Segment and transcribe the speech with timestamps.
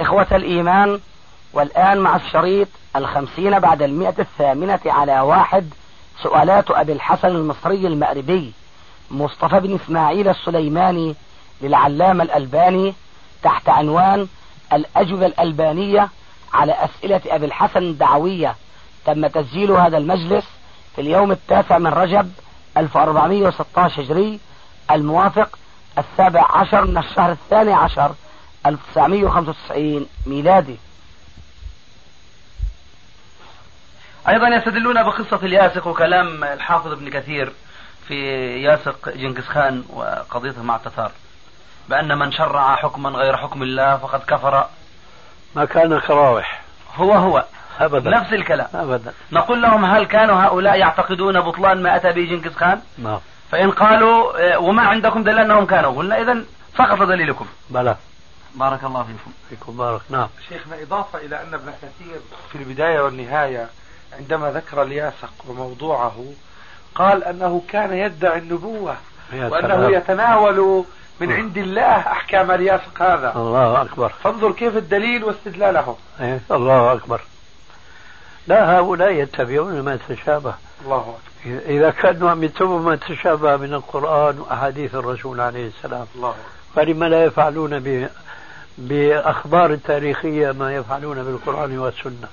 [0.00, 1.00] إخوة الإيمان
[1.52, 5.70] والآن مع الشريط الخمسين بعد المئة الثامنة على واحد
[6.22, 8.52] سؤالات أبي الحسن المصري المأربي
[9.10, 11.14] مصطفى بن إسماعيل السليماني
[11.62, 12.94] للعلامة الألباني
[13.42, 14.28] تحت عنوان
[14.72, 16.08] الأجوبة الألبانية
[16.54, 18.54] على أسئلة أبي الحسن الدعوية
[19.06, 20.44] تم تسجيل هذا المجلس
[20.94, 22.30] في اليوم التاسع من رجب
[22.76, 24.40] 1416 هجري
[24.90, 25.58] الموافق
[25.98, 28.12] السابع عشر من الشهر الثاني عشر.
[28.66, 30.76] 1995 ميلادي.
[34.28, 37.52] أيضا يستدلون بقصة الياسق وكلام الحافظ ابن كثير
[38.08, 38.14] في
[38.62, 41.12] ياسق جنكس خان وقضيته مع التتار
[41.88, 44.66] بأن من شرع حكما غير حكم الله فقد كفر.
[45.56, 46.62] ما كان كراوح.
[46.96, 47.44] هو هو.
[47.80, 48.10] أبدا.
[48.10, 48.68] نفس الكلام.
[48.74, 49.12] أبدا.
[49.32, 53.18] نقول لهم هل كانوا هؤلاء يعتقدون بطلان ما أتى به جنكس خان؟ نعم.
[53.50, 55.96] فإن قالوا آه، وما عندكم دليل أنهم كانوا.
[55.96, 56.44] قلنا إذا
[56.78, 57.46] سقط دليلكم.
[57.70, 57.96] بلى.
[58.58, 59.32] بارك الله فيكم.
[59.48, 60.00] فيكم بارك.
[60.10, 60.28] نعم.
[60.48, 62.20] شيخنا إضافة إلى أن ابن كثير
[62.52, 63.68] في البداية والنهاية
[64.18, 66.24] عندما ذكر الياسق وموضوعه
[66.94, 68.96] قال أنه كان يدعي النبوة
[69.32, 69.94] وأنه سلام.
[69.94, 70.84] يتناول
[71.20, 73.32] من عند الله أحكام الياسق هذا.
[73.36, 74.08] الله أكبر.
[74.08, 77.20] فانظر كيف الدليل واستدلاله إيه، الله أكبر.
[78.46, 80.54] لا هؤلاء يتبعون ما تشابه.
[80.84, 81.58] الله أكبر.
[81.66, 86.06] إذا كانوا عم يتبعوا ما تشابه من القرآن وأحاديث الرسول عليه السلام.
[86.14, 86.42] الله أكبر.
[86.74, 88.08] فلما لا يفعلون ب...
[88.78, 92.28] بأخبار التاريخية ما يفعلون بالقرآن والسنة.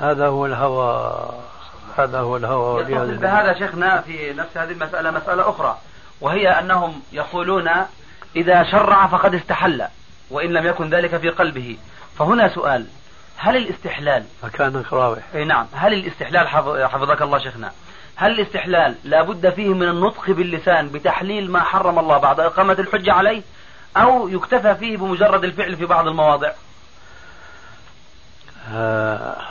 [0.00, 1.28] هذا هو الهوى.
[1.98, 2.84] هذا هو الهوى.
[3.18, 5.78] بهذا شيخنا في نفس هذه المسألة مسألة أخرى
[6.20, 7.70] وهي أنهم يقولون
[8.36, 9.84] إذا شرع فقد استحل
[10.30, 11.76] وإن لم يكن ذلك في قلبه.
[12.18, 12.86] فهنا سؤال
[13.36, 17.72] هل الاستحلال مكان كراوح أي نعم هل الاستحلال حف- حفظك الله شيخنا
[18.16, 23.12] هل الاستحلال لا بد فيه من النطق باللسان بتحليل ما حرم الله بعد إقامة الحجة
[23.12, 23.42] عليه؟
[23.96, 26.52] أو يكتفى فيه بمجرد الفعل في بعض المواضع.
[28.72, 29.46] آه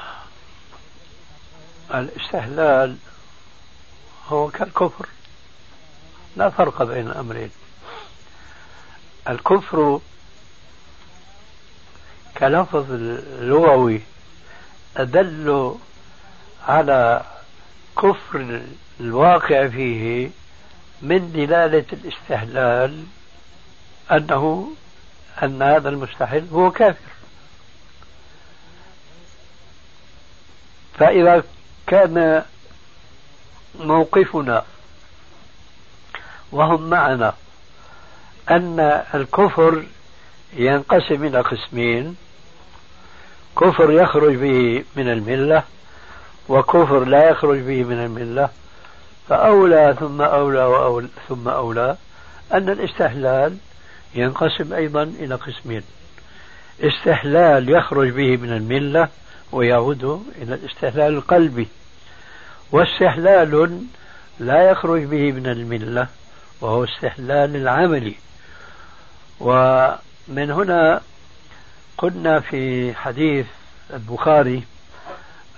[1.93, 2.97] الاستحلال
[4.27, 5.07] هو كالكفر.
[6.35, 7.51] لا فرق بين الأمرين.
[9.29, 9.99] الكفر
[12.37, 12.85] كلفظ
[13.39, 14.01] لغوي
[14.97, 15.75] أدل
[16.67, 17.23] على
[17.97, 18.61] كفر
[18.99, 20.29] الواقع فيه
[21.01, 23.03] من دلالة الاستحلال
[24.11, 24.71] أنه
[25.43, 27.13] أن هذا المستحل هو كافر.
[30.99, 31.43] فإذا
[31.87, 32.43] كان
[33.79, 34.63] موقفنا
[36.51, 37.33] وهم معنا
[38.49, 39.85] أن الكفر
[40.53, 42.15] ينقسم إلى قسمين
[43.61, 45.63] كفر يخرج به من الملة
[46.49, 48.49] وكفر لا يخرج به من الملة.
[49.29, 51.97] فأولى ثم أولى وأولى ثم أولى
[52.53, 53.57] أن الاستحلال
[54.15, 55.81] ينقسم أيضا إلى قسمين.
[56.81, 59.07] استحلال يخرج به من الملة
[59.51, 61.67] ويعود إلى الاستحلال القلبي
[62.71, 63.81] واستحلال
[64.39, 66.07] لا يخرج به من الملة
[66.61, 68.15] وهو استحلال العملي
[69.39, 71.01] ومن هنا
[71.97, 73.45] قلنا في حديث
[73.93, 74.63] البخاري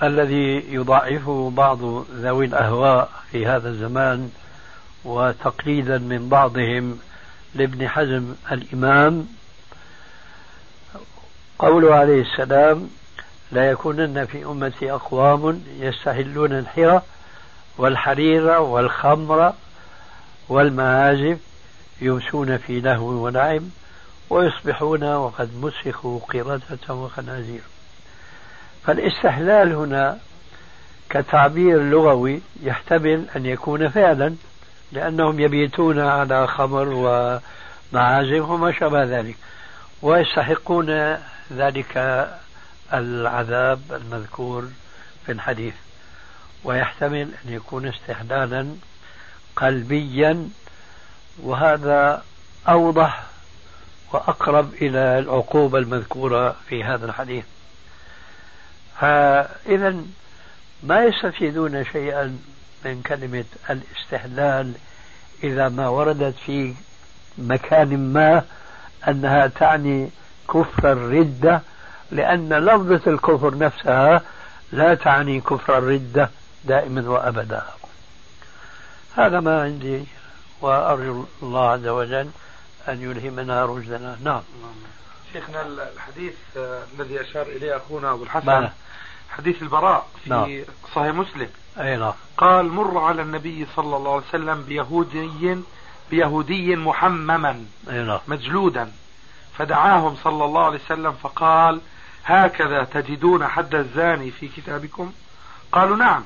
[0.03, 1.79] الذي يضعفه بعض
[2.11, 4.31] ذوي الأهواء في هذا الزمان
[5.05, 6.99] وتقليدا من بعضهم
[7.55, 9.27] لابن حزم الإمام
[11.59, 12.89] قوله عليه السلام
[13.51, 17.01] لا يكونن في أمتي أقوام يستحلون الحرى
[17.77, 19.53] والحرير والخمر
[20.49, 21.37] والمعازف
[22.01, 23.69] يمسون في لهو ونعم
[24.29, 27.61] ويصبحون وقد مسخوا قردة وخنازير.
[28.85, 30.19] فالاستحلال هنا
[31.09, 34.35] كتعبير لغوي يحتمل أن يكون فعلا.
[34.91, 39.35] لأنهم يبيتون على خمر ومعازف وما شابه ذلك.
[40.01, 41.17] ويستحقون
[41.51, 42.27] ذلك
[42.93, 44.69] العذاب المذكور
[45.25, 45.73] في الحديث.
[46.63, 48.67] ويحتمل أن يكون استحلالا
[49.55, 50.49] قلبيا
[51.43, 52.23] وهذا
[52.69, 53.23] أوضح
[54.13, 57.45] وأقرب إلى العقوبة المذكورة في هذا الحديث.
[58.99, 59.95] فإذا
[60.83, 62.39] ما يستفيدون شيئا
[62.85, 64.73] من كلمة الاستحلال
[65.43, 66.73] إذا ما وردت في
[67.37, 68.43] مكان ما
[69.07, 70.09] أنها تعني
[70.49, 71.61] كفر الردة
[72.11, 74.21] لأن لفظة الكفر نفسها
[74.71, 76.29] لا تعني كفر الردة
[76.65, 77.63] دائما وأبدا.
[79.15, 80.03] هذا ما عندي
[80.61, 82.29] وأرجو الله عز وجل
[82.87, 84.17] أن يلهمنا رشدنا.
[84.23, 84.41] نعم.
[85.33, 86.33] شيخنا الحديث
[86.99, 88.69] الذي أشار إليه أخونا أبو الحسن.
[89.29, 90.63] حديث البراء في نعم.
[90.95, 91.49] صحيح مسلم.
[91.79, 92.13] أي نعم.
[92.37, 95.57] قال مر على النبي صلى الله عليه وسلم بيهودي
[96.11, 97.65] بيهودي محمما.
[97.89, 98.19] أي نعم.
[98.27, 98.91] مجلودا.
[99.57, 101.81] فدعاهم صلى الله عليه وسلم فقال
[102.25, 105.11] هكذا تجدون حد الزاني في كتابكم؟
[105.71, 106.23] قالوا نعم.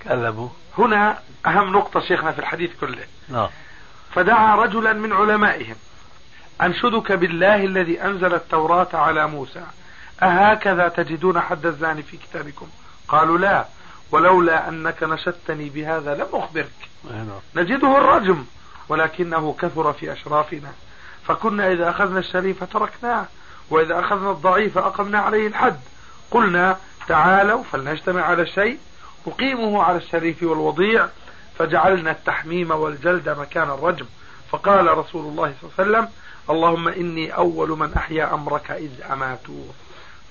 [0.00, 0.48] كذبوا.
[0.78, 3.04] هنا أهم نقطة شيخنا في الحديث كله.
[3.28, 3.48] نعم.
[4.14, 5.76] فدعا رجلا من علمائهم
[6.62, 9.64] أنشدك بالله الذي أنزل التوراة على موسى.
[10.22, 12.66] أهكذا تجدون حد الزاني في كتابكم؟
[13.08, 13.66] قالوا لا
[14.10, 16.88] ولولا أنك نشدتني بهذا لم أخبرك.
[17.56, 18.44] نجده الرجم
[18.88, 20.72] ولكنه كثر في أشرافنا.
[21.26, 23.26] فكنا إذا أخذنا الشريف تركناه
[23.70, 25.80] وإذا أخذنا الضعيف أقمنا عليه الحد.
[26.30, 26.76] قلنا
[27.08, 28.78] تعالوا فلنجتمع على الشيء.
[29.26, 31.08] أقيمه على الشريف والوضيع.
[31.58, 34.06] فجعلنا التحميم والجلد مكان الرجم.
[34.50, 36.08] فقال رسول الله صلى الله عليه وسلم
[36.50, 39.74] اللهم إني أول من أحيا أمرك إذ أماتوه.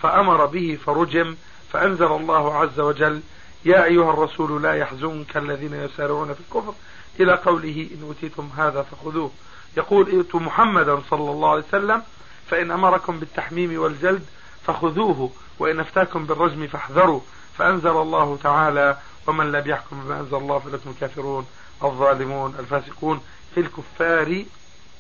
[0.01, 1.35] فأمر به فرجم
[1.73, 3.21] فأنزل الله عز وجل
[3.65, 6.73] يا أيها الرسول لا يحزنك الذين يسارعون في الكفر
[7.19, 9.31] إلى قوله إن أوتيتم هذا فخذوه.
[9.77, 12.01] يقول ائتوا محمدا صلى الله عليه وسلم
[12.49, 14.25] فإن أمركم بالتحميم والجلد
[14.67, 17.21] فخذوه وإن أفتاكم بالرجم فاحذروا
[17.57, 21.47] فأنزل الله تعالى ومن لم يحكم بما أنزل الله فلكم الكافرون
[21.83, 23.21] الظالمون الفاسقون
[23.55, 24.43] في الكفار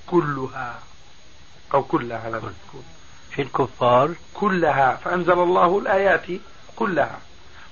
[0.07, 0.79] كلها
[1.73, 2.94] أو كلها لا تكون
[3.35, 6.21] في الكفار كلها فأنزل الله الآيات
[6.75, 7.17] كلها.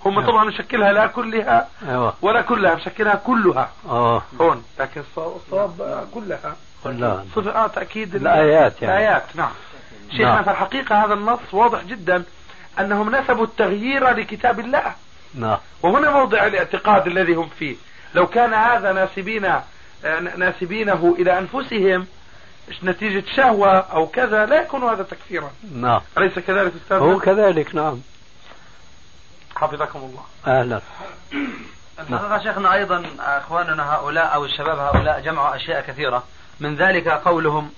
[0.05, 0.25] هم نعم.
[0.27, 2.13] طبعا مشكلها لا كلها أيوة.
[2.21, 3.69] ولا كلها مشكلها كلها.
[3.89, 4.21] آه.
[4.41, 6.55] هون لكن الصواب كلها.
[6.83, 8.93] كلها صفة آه تأكيد ال- الآيات يعني.
[8.97, 9.51] الآيات نعم.
[10.11, 10.43] شيخنا نعم.
[10.43, 12.23] في الحقيقة هذا النص واضح جدا
[12.79, 14.93] أنهم نسبوا التغيير لكتاب الله.
[15.35, 15.57] نعم.
[15.83, 17.75] وهنا موضع الاعتقاد الذي هم فيه.
[18.15, 22.07] لو كان هذا ناسبين آه، ناسبينه إلى أنفسهم
[22.83, 25.51] نتيجة شهوة أو كذا لا يكون هذا تكفيرا.
[25.75, 26.01] نعم.
[26.17, 28.01] أليس كذلك أستاذ؟ هو كذلك نعم.
[29.55, 30.23] حفظكم الله.
[30.47, 30.81] أهلا.
[31.99, 36.23] الحقيقة شيخنا أيضا أخواننا هؤلاء أو الشباب هؤلاء جمعوا أشياء كثيرة.
[36.59, 37.71] من ذلك قولهم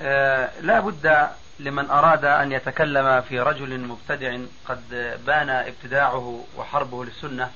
[0.00, 1.28] آه، لا بد
[1.58, 4.36] لمن أراد أن يتكلم في رجل مبتدع
[4.68, 7.50] قد بان ابتداعه وحربه للسنة.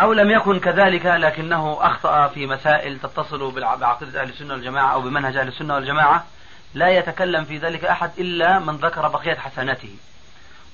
[0.00, 3.50] أو لم يكن كذلك لكنه أخطأ في مسائل تتصل
[3.80, 6.24] بعقيدة أهل السنة والجماعة أو بمنهج أهل السنة والجماعة.
[6.74, 9.96] لا يتكلم في ذلك أحد إلا من ذكر بقية حسناته.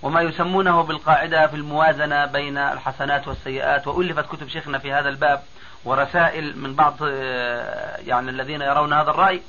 [0.03, 3.87] وما يسمونه بالقاعدة في الموازنة بين الحسنات والسيئات.
[3.87, 5.43] وألفت كتب شيخنا في هذا الباب
[5.85, 9.43] ورسائل من بعض آه، يعني الذين يرون هذا الرأي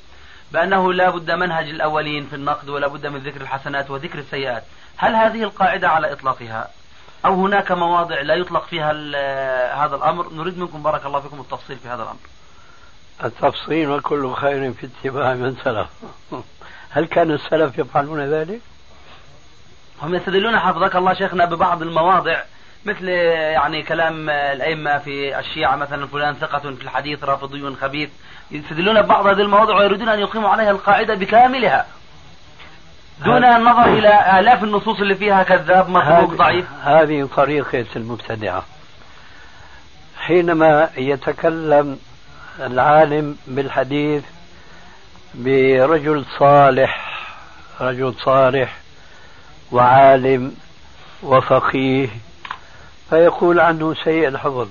[0.52, 4.64] بأنه لا بد منهج الأولين في النقد ولا بد من ذكر الحسنات وذكر السيئات.
[4.96, 6.70] هل هذه القاعدة على إطلاقها؟
[7.24, 8.92] أو هناك مواضع لا يطلق فيها
[9.84, 10.32] هذا الأمر.
[10.32, 12.18] نريد منكم بارك الله فيكم التفصيل في هذا الأمر.
[13.24, 15.88] التفصيل وكل خير في اتباع من سلف.
[16.90, 18.60] هل كان السلف يفعلون ذلك؟
[20.02, 22.42] هم يستدلون حفظك الله شيخنا ببعض المواضع
[22.84, 28.10] مثل يعني كلام الأئمة في الشيعة مثلا فلان ثقة في الحديث رافضي خبيث.
[28.50, 31.86] يستدلون ببعض هذه المواضع ويريدون أن يقيموا عليها القاعدة بكاملها.
[33.24, 36.66] دون النظر إلى آلاف النصوص اللي فيها كذاب هذه- ضعيف.
[36.84, 38.64] هذه طريقة المبتدعة.
[40.18, 41.98] حينما يتكلم
[42.60, 44.24] العالم بالحديث
[45.34, 47.18] برجل صالح
[47.80, 48.76] رجل صالح
[49.72, 50.54] وعالم
[51.22, 52.08] وفقيه
[53.10, 54.68] فيقول عنه سيء الحفظ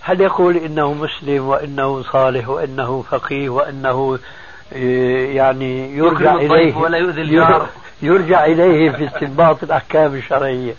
[0.00, 4.18] هل يقول إنه مسلم وإنه صالح وإنه فقيه وإنه
[5.36, 7.68] يعني يرجع إليه ولا يؤذي الجار.
[8.02, 10.74] يرجع إليه في استنباط الأحكام الشرعية.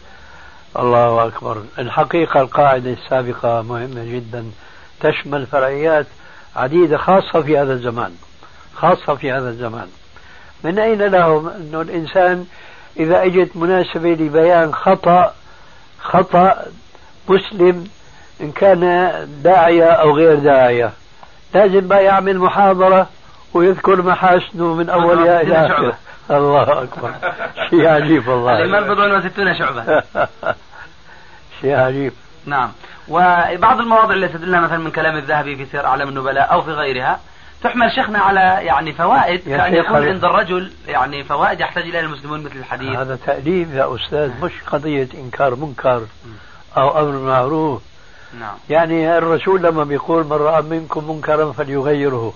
[0.79, 1.57] الله أكبر.
[1.79, 4.45] الحقيقة القاعدة السابقة مهمة جدا.
[4.99, 6.05] تشمل فرعيات
[6.55, 8.11] عديدة خاصة في هذا الزمان.
[8.75, 9.87] خاصة في هذا الزمان.
[10.63, 12.45] من أين لهم؟ أنه الإنسان
[12.99, 15.33] إذا اجت مناسبة لبيان خطأ
[16.01, 16.65] خطأ
[17.29, 17.87] مسلم
[18.41, 19.11] إن كان
[19.43, 20.91] داعية أو غير داعية
[21.53, 23.07] لازم بقى يعمل محاضرة
[23.53, 25.97] ويذكر محاسنه من اولها إلى اخره
[26.31, 26.83] الله.
[26.83, 27.11] أكبر.
[27.69, 28.57] شيء عجيب والله.
[28.57, 30.03] الإيمان بضع وستون شعبة.
[31.61, 32.13] شيء عجيب
[32.45, 32.71] نعم.
[33.07, 37.19] وبعض المواضع اللي استدلنا مثلا من كلام الذهبي في سير أعلام النبلاء أو في غيرها
[37.63, 42.55] تحمل شيخنا على يعني فوائد شيخ يكون عند الرجل يعني فوائد يحتاج إليها المسلمون مثل
[42.55, 42.95] الحديث.
[42.95, 46.01] هذا تأليف يا أستاذ مش قضية إنكار منكر
[46.77, 47.81] أو أمر معروف.
[48.39, 48.55] نعم.
[48.69, 52.33] يعني الرسول لما بيقول من رأى منكم منكرا فليغيره.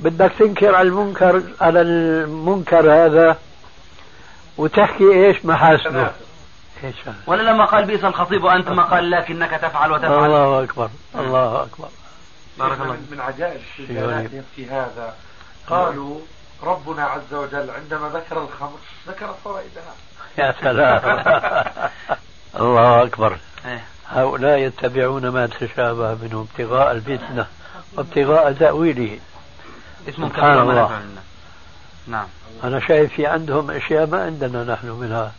[0.00, 3.36] بدك تنكر على المنكر على المنكر هذا
[4.56, 6.12] وتحكي إيش محاسنه.
[6.84, 10.24] إيش هذا؟ ولا لما قال بئس الخطيب وأنت ما قال لكنك تفعل وتفعل.
[10.24, 11.88] الله أكبر الله أكبر.
[12.58, 15.14] بارك الله من عجائب الشيطانات في هذا.
[15.68, 16.18] قالوا
[16.62, 18.78] ربنا عز وجل عندما ذكر الخمر
[19.08, 19.94] ذكر فوائدها
[20.38, 21.00] يا سلام.
[22.60, 23.36] الله أكبر.
[23.66, 23.84] إيه.
[24.08, 27.46] هؤلاء يتبعون ما تشابه منه ابتغاء الفتنة
[27.96, 29.18] وابتغاء تأويله.
[30.08, 31.00] اسم سبحان كبير الله.
[32.06, 32.26] نعم.
[32.64, 35.32] أنا شايف في عندهم أشياء ما عندنا نحن منها.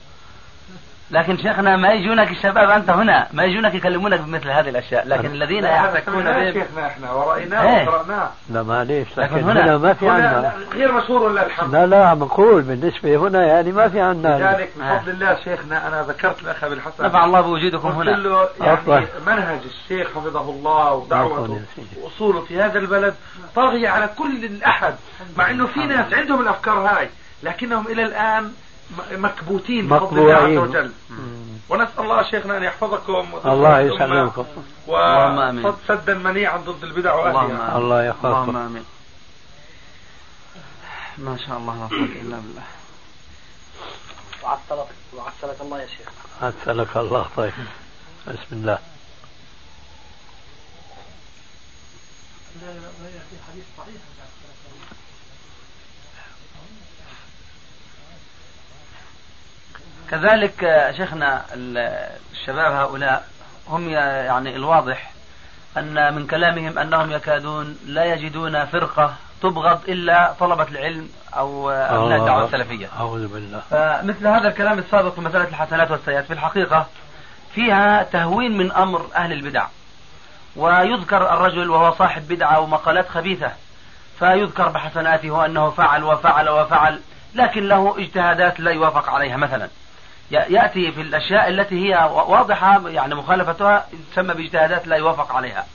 [1.11, 5.61] لكن شيخنا ما يجونك الشباب أنت هنا ما يجونك يكلمونك بمثل هذه الأشياء لكن الذين
[6.05, 7.87] سمعناه به شيخنا إحنا ورأيناه إيه.
[7.87, 8.29] وقرأناه.
[8.49, 11.85] لا معليش لكن لكن هنا- هنا ما في هنا عندنا غير مشهور ولا الحمد لا
[11.85, 16.41] لا عم نقول بالنسبة هنا يعني ما في عندنا لذلك بفضل الله شيخنا أنا ذكرت
[16.41, 17.05] الأخ أبي الحسن.
[17.05, 19.05] نفع الله بوجودكم قلت هنا له يعني أفضل.
[19.27, 21.61] منهج الشيخ حفظه الله ودعوته.
[22.01, 23.13] وأصوله في هذا البلد
[23.55, 24.93] طاغية على كل الأحد
[25.37, 27.09] مع إنه في ناس عندهم الأفكار هاي
[27.43, 28.51] لكنهم إلى الآن
[29.11, 30.57] مكبوتين بفضل الله عز.
[30.57, 30.91] وجل.
[31.69, 34.45] ونسأل الله شيخنا أن يحفظكم الله يسلمكم.
[34.87, 35.65] اللهم.
[35.65, 37.77] وسدا منيعا ضد البدع اللهم واهلها.
[37.77, 38.85] الله اللهم يحفظكم آمين.
[41.17, 42.63] ما شاء الله لا قوه إلا بالله
[44.43, 46.07] وعسلك وعسلك الله يا شيخ.
[46.41, 47.53] عسلك الله طيب.
[48.27, 48.79] بسم الله.
[60.11, 63.23] كذلك آه، شيخنا ال- الشباب هؤلاء
[63.69, 65.11] هم يعني الواضح
[65.77, 72.19] أن من كلامهم أنهم يكادون لا يجدون فرقة تبغض إلا طلبة العلم أو آه، أبناء
[72.19, 72.87] الدعوة السلفية.
[72.99, 73.61] أعوذ بالله.
[73.69, 76.85] فمثل هذا الكلام السابق في مسألة الحسنات والسيئات في الحقيقة
[77.55, 79.65] فيها تهوين من أمر أهل البدع
[80.55, 83.51] ويذكر الرجل وهو صاحب بدعة ومقالات خبيثة
[84.19, 86.99] فيذكر بحسناته وأنه فعل وفعل وفعل
[87.35, 89.67] لكن له اجتهادات لا يوافق عليها مثلا.
[90.31, 95.65] يأتي في الأشياء التي هي واضحة يعني مخالفتها تسمى بإجتهادات لا يوافق عليها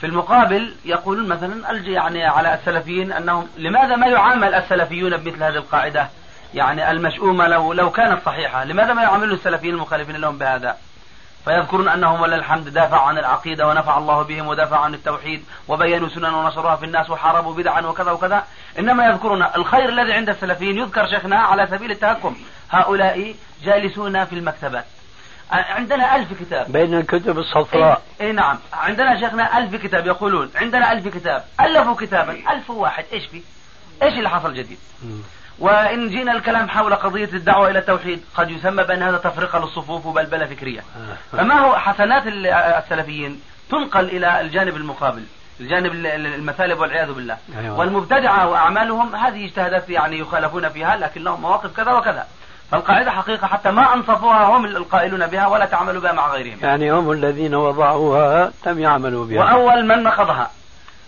[0.00, 6.08] في المقابل يقولون مثلا يعني على السلفيين أنهم لماذا ما يعامل السلفيون بمثل هذه القاعدة؟
[6.54, 10.76] يعني المشؤومة لو لو كانت صحيحة، لماذا ما يعامل السلفيين المخالفين لهم بهذا؟
[11.44, 16.34] فيذكرون أنهم ولله الحمد دافعوا عن العقيدة ونفع الله بهم ودافعوا عن التوحيد وبينوا سنن
[16.34, 18.44] ونشروها في الناس وحاربوا بدعا وكذا وكذا،
[18.78, 22.36] إنما يذكرون الخير الذي عند السلفيين يذكر شيخنا على سبيل التهكم،
[22.70, 24.84] هؤلاء جالسون في المكتبات.
[25.50, 26.72] عندنا ألف كتاب.
[26.72, 28.02] بين الكتب الصفراء.
[28.20, 28.58] اي إيه نعم.
[28.72, 30.50] عندنا شيخنا ألف كتاب يقولون.
[30.54, 31.44] عندنا ألف كتاب.
[31.60, 32.32] ألفوا كتابا.
[32.52, 33.04] ألف واحد.
[33.12, 33.42] إيش في؟
[34.02, 34.78] إيش اللي حصل جديد.
[35.58, 40.46] وإن جينا الكلام حول قضية الدعوة إلى التوحيد قد يسمى بأن هذا تفرقة للصفوف وبلبلة
[40.46, 40.80] فكرية.
[41.32, 45.24] فما هو حسنات ال- السلفيين؟ تنقل إلى الجانب المقابل
[45.60, 47.36] الجانب ال- ال- المثالب والعياذ بالله.
[47.58, 47.78] أيوة.
[47.78, 52.26] والمبتدعة وأعمالهم هذه اجتهادات يعني يخالفون فيها لكن لهم مواقف كذا وكذا.
[52.70, 56.58] فالقاعدة حقيقة حتى ما أنصفوها هم القائلون بها ولا تعاملوا بها مع غيرهم.
[56.62, 59.38] يعني هم الذين وضعوها لم يعملوا بها.
[59.38, 60.50] وأول من نقضها.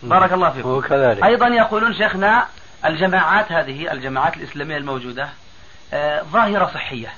[0.02, 0.68] بارك الله فيكم.
[0.68, 1.24] وكذلك.
[1.24, 2.46] أيضا يقولون شيخنا
[2.84, 5.28] الجماعات هذه الجماعات الإسلامية الموجودة
[5.92, 7.12] آه، ظاهرة صحية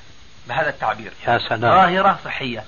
[0.49, 1.13] بهذا التعبير.
[1.29, 1.61] يا سلام.
[1.61, 2.65] ظاهرة صحية.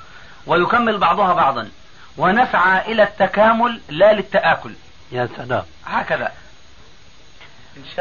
[0.47, 1.69] ويكمل بعضها بعضا.
[2.17, 4.73] ونسعى إلى التكامل لا للتآكل.
[5.13, 5.63] يا سلام.
[5.87, 6.33] هكذا.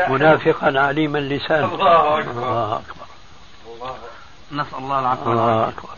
[0.09, 1.63] منافقا عليم اللسان.
[1.63, 2.31] الله أكبر.
[2.31, 3.02] الله أكبر.
[4.51, 5.69] نسأل الله العفو الله.
[5.69, 5.89] أكبر.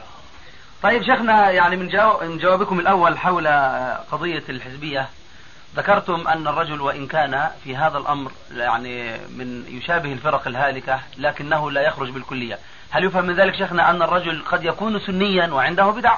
[0.84, 5.10] طيب شيخنا يعني من, جاو من جوابكم الأول حول آه، قضية الحزبية
[5.75, 11.82] ذكرتم أن الرجل وإن كان في هذا الأمر يعني من يشابه الفرق الهالكة لكنه لا
[11.82, 12.60] يخرج بالكلية.
[12.89, 16.18] هل يفهم من ذلك شيخنا أن الرجل قد يكون سنيا وعنده بدع؟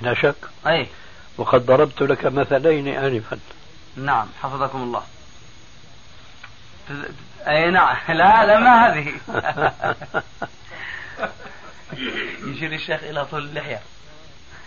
[0.00, 0.36] بلا شك.
[0.66, 0.86] أي.
[1.38, 3.38] وقد ضربت لك مثلين آنفا.
[3.96, 5.02] نعم حفظكم الله.
[7.48, 7.96] أي نعم.
[8.08, 9.12] لا لا ما هذه.
[12.44, 13.80] يشير الشيخ إلى طول اللحية.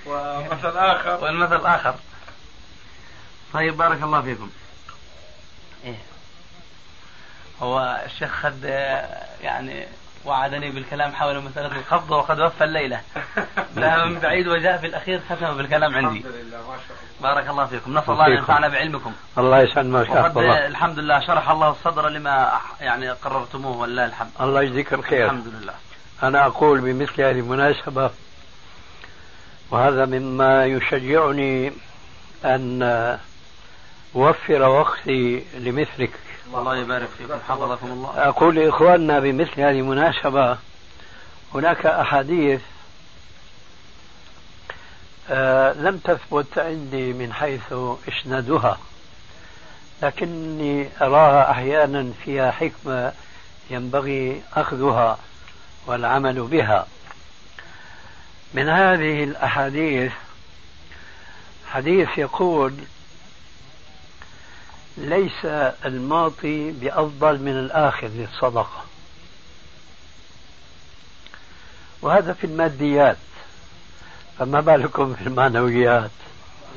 [0.06, 1.24] ومثل آخر.
[1.24, 1.96] والمثل الآخر
[3.54, 4.50] طيب بارك الله فيكم.
[5.84, 5.98] إيه.
[7.62, 8.64] هو الشيخ خد
[9.42, 9.88] يعني
[10.26, 13.02] وعدني بالكلام حول مسألة القبض وقد وفى الليلة.
[13.76, 16.20] ذهب من بعيد وجاء في الأخير ختم بالكلام عندي.
[16.20, 17.34] الحمد لله ما شاء الله.
[17.34, 17.98] بارك الله فيكم.
[17.98, 18.32] نسأل الله أن.
[18.32, 19.14] ينفعنا بعلمكم.
[19.38, 20.68] الله يسلمك يا وقد الله.
[20.68, 22.52] الحمد لله شرح الله الصدر لما
[22.82, 24.30] يعني قررتموه ولله الحمد.
[24.42, 25.26] الله يجزيك الخير.
[25.26, 25.74] الحمد لله.
[26.24, 28.12] أنا أقول بمثل هذه المناسبة
[29.72, 31.74] وهذا مما يشجعني
[32.46, 33.18] أن
[34.16, 36.12] أوفر وقتي لمثلك.
[36.56, 37.34] الله يبارك فيكم.
[37.50, 38.10] حفظكم الله.
[38.16, 40.58] أقول لإخواننا بمثل هذه المناسبة
[41.54, 42.62] هناك أحاديث
[45.30, 47.74] آه لم تثبت عندي من حيث
[48.08, 48.78] إسنادها
[50.02, 53.14] لكني أراها أحيانا فيها حكمة
[53.70, 55.18] ينبغي أخذها
[55.88, 56.88] والعمل بها.
[58.54, 60.12] من هذه الأحاديث
[61.72, 62.74] حديث يقول
[64.98, 65.46] ليس
[65.86, 68.84] المعطي بأفضل من الآخذ للصدقة.
[72.02, 73.18] وهذا في الماديات.
[74.40, 76.12] فما بالكم في المعنويات؟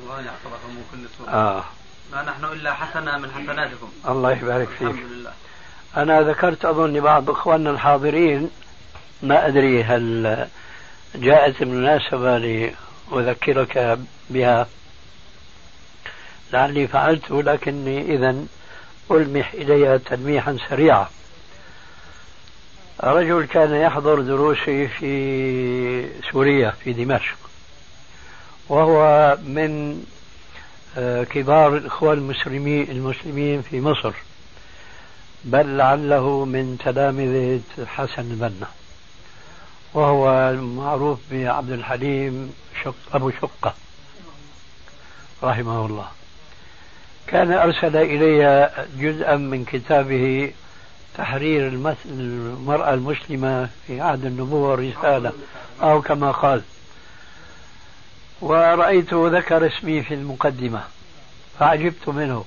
[0.03, 1.65] الله يحفظكم من كل سوء آه.
[2.13, 3.89] ما نحن إلا حسنة من حسناتكم.
[4.09, 4.83] الله يبارك فيك.
[4.83, 5.33] الحمد لله.
[5.97, 8.51] أنا ذكرت أظن لبعض إخواننا الحاضرين
[9.23, 10.49] ما أدري هل
[11.15, 13.99] جاءت المناسبة لأذكرك
[14.31, 14.67] بها.
[16.53, 18.37] لعلي فعلت لكني إذا
[19.11, 21.09] ألمح إليها تلميحا سريعا.
[23.05, 27.37] رجل كان يحضر دروسي في سوريا في دمشق
[28.69, 30.05] وهو من
[30.99, 34.13] آه، كبار الإخوان المسلمين المسلمين في مصر
[35.45, 38.69] بل لعله من تلامذة حسن البنا
[39.95, 43.75] وهو المعروف بعبد الحليم شق أبو شقة
[45.43, 46.09] رحمه الله.
[47.27, 50.53] كان أرسل إلي جزءا من كتابه
[51.19, 51.69] تحرير
[52.07, 55.33] المرأة المسلمة في عهد النبوة والرسالة
[55.83, 56.63] أو كما قال.
[58.41, 60.81] ورأيته ذكر اسمي في المقدمة
[61.59, 62.45] فعجبت منه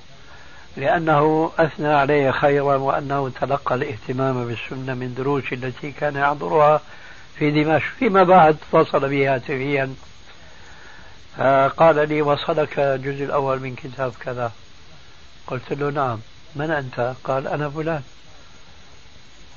[0.76, 6.80] لأنه أثنى علي خيرا وأنه تلقى الاهتمام بالسنة من دروس التي كان يحضرها
[7.38, 9.94] في دمشق فيما بعد اتصل بي هاتفيا
[11.76, 14.52] قال لي وصلك الجزء الأول من كتاب كذا.
[15.50, 16.18] قلت له نعم.
[16.56, 18.02] من أنت؟ قال أنا فلان.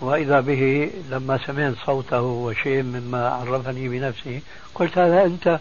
[0.01, 4.41] وإذا به لما سمعت صوته وشيء مما عرفني بنفسه
[4.75, 5.59] قلت هذا أنت؟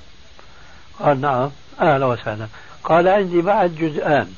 [1.00, 2.46] قال نعم أهلا وسهلا.
[2.84, 4.32] قال عندي بعد جزءان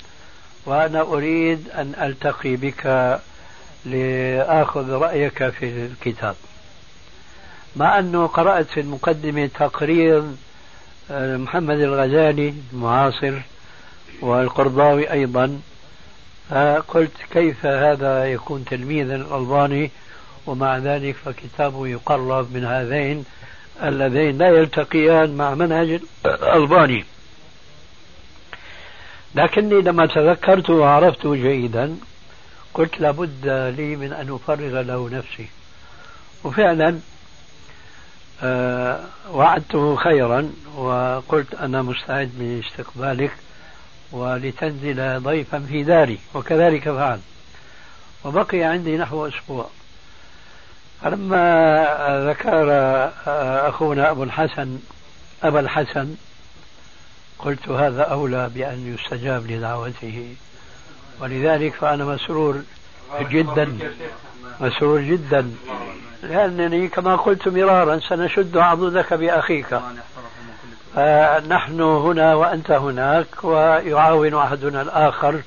[0.66, 2.86] وأنا أريد أن ألتقي بك
[3.84, 6.34] لآخذ رأيك في الكتاب.
[7.76, 10.22] مع أنه قرأت في المقدمة تقرير
[11.10, 13.40] آه، محمد الغزالي المعاصر
[14.20, 15.60] والقرضاوي أيضا
[16.50, 19.90] فقلت كيف هذا يكون تلميذا الألباني؟
[20.46, 23.24] ومع ذلك فكتابه يقرب من هذين
[23.82, 27.04] اللذين لا يلتقيان مع منهج الألباني.
[29.34, 31.96] لكني لما تذكرته وعرفته جيدا
[32.74, 35.48] قلت لابد لي من أن أفرغ له نفسي.
[36.44, 36.98] وفعلا
[38.42, 39.00] آه
[39.32, 43.30] وعدته خيرا وقلت أنا مستعد لاستقبالك
[44.14, 47.20] ولتنزل ضيفا في داري وكذلك فعل.
[48.24, 49.66] وبقي عندي نحو أسبوع.
[51.02, 52.68] فلما ذكر
[53.68, 54.78] أخونا أبو الحسن
[55.42, 56.14] أبا الحسن
[57.38, 60.34] قلت هذا أولى بأن يستجاب لدعوته.
[61.20, 62.62] ولذلك فأنا مسرور
[63.20, 63.78] جدا
[64.60, 65.54] مسرور جدا.
[66.22, 69.80] لأنني كما قلت مرارا سنشد عضدك بأخيك.
[71.48, 75.42] نحن هنا وأنت هناك ويعاون أحدنا الآخر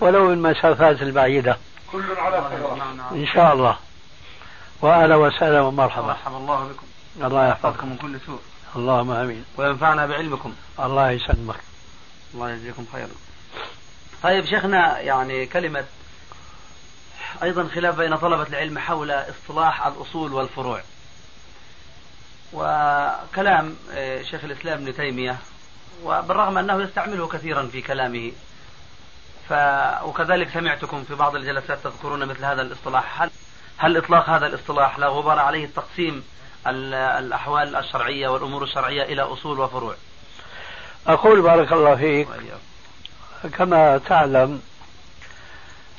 [0.00, 1.56] ولو من المسافات البعيدة.
[1.92, 2.72] كل على خير.
[3.10, 3.76] إن شاء الله.
[4.80, 6.06] وأهلا وسهلا ومرحبا.
[6.06, 6.86] مرحبا الله بكم.
[7.26, 7.88] الله يحفظكم.
[7.88, 8.40] من كل سوء.
[8.76, 9.44] اللهم آمين.
[9.56, 10.54] وينفعنا بعلمكم.
[10.80, 11.56] الله يسلمك.
[12.34, 13.08] الله يجزيكم خيرا
[14.22, 15.84] طيب شيخنا يعني كلمة
[17.42, 20.80] أيضا خلاف بين طلبة العلم حول اصطلاح الأصول والفروع.
[22.54, 25.36] وكلام آه، شيخ الإسلام ابن تيمية
[26.04, 28.32] وبالرغم أنه يستعمله كثيرا في كلامه
[29.48, 29.52] ف
[30.04, 33.22] وكذلك سمعتكم في بعض الجلسات تذكرون مثل هذا الاصطلاح.
[33.22, 33.30] هل
[33.76, 36.24] هل إطلاق هذا الاصطلاح لا غبار عليه التقسيم
[36.66, 39.94] الأحوال الشرعية والأمور الشرعية إلى أصول وفروع؟
[41.06, 42.28] أقول بارك الله فيك.
[43.58, 44.62] كما تعلم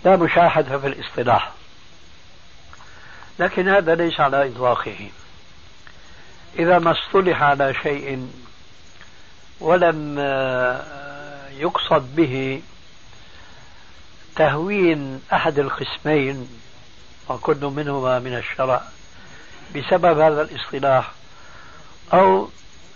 [0.05, 1.51] لا مشاحة في الاصطلاح
[3.39, 5.09] لكن هذا ليس على إطلاقه.
[6.59, 8.27] إذا ما اصطلح على شيء
[9.59, 10.19] ولم
[11.57, 12.61] يقصد به
[14.35, 16.49] تهوين أحد القسمين
[17.29, 18.81] وكل منهما من الشرع
[19.75, 21.11] بسبب هذا الاصطلاح
[22.13, 22.49] أو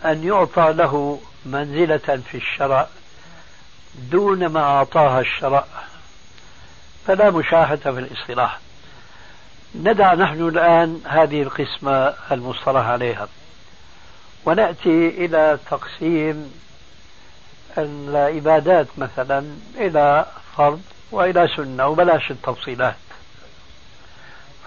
[0.05, 2.87] أن يعطى له منزلة في الشرع
[4.11, 5.65] دون ما أعطاها الشرع
[7.07, 8.59] فلا مشاهدة في الاصطلاح.
[9.75, 13.27] ندع نحن الآن هذه القسمة المصطلح عليها.
[14.45, 16.53] ونأتي إلى تقسيم
[17.77, 20.25] العبادات مثلا إلى
[20.57, 22.95] فرض وإلى سنة وبلاش التفصيلات.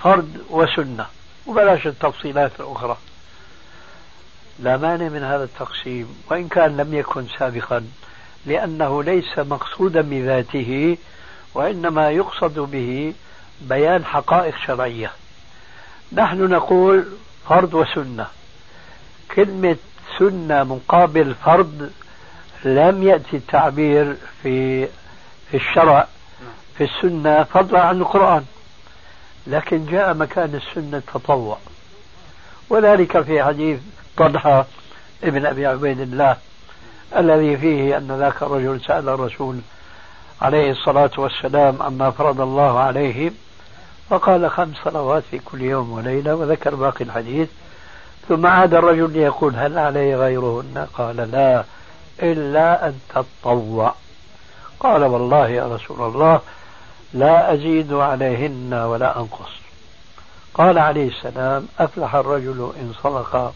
[0.03, 1.07] فرض وسنة
[1.47, 2.97] وبلاش التفصيلات الأخرى.
[4.59, 7.87] لا مانع من هذا التقسيم وإن كان لم يكن سابقا
[8.47, 10.97] لأنه ليس مقصودا بذاته
[11.55, 13.15] وإنما يقصد به
[13.61, 15.13] بيان حقائق شرعية.
[16.13, 17.07] نحن نقول
[17.49, 18.27] فرض وسنة.
[19.35, 19.77] كلمة
[20.18, 21.90] سنة مقابل فرض
[22.64, 24.87] لم يأتي التعبير في
[25.51, 26.07] في الشرع
[26.79, 28.45] في السنة فضلا عن القرآن.
[29.47, 31.59] لكن جاء مكان السنة التطوع
[32.71, 33.81] وذلك في حديث
[34.16, 34.66] طلحة
[35.25, 36.37] ابن أبي عبيد الله
[37.16, 39.61] الذي فيه أن ذاك الرجل سأل الرسول
[40.42, 43.33] عليه الصلاة والسلام عما فرض الله عليه
[44.11, 47.49] فقال خمس صلوات في كل يوم وليلة وذكر باقي الحديث.
[48.33, 51.64] ثم عاد الرجل ليقول هل علي غيرهن؟ قال لا
[52.23, 53.95] إلا أن تطوع.
[54.81, 56.40] قال والله يا رسول الله
[57.14, 59.51] لا أزيد عليهن ولا أنقص.
[60.55, 63.53] قال عليه السلام أفلح الرجل إن صدق.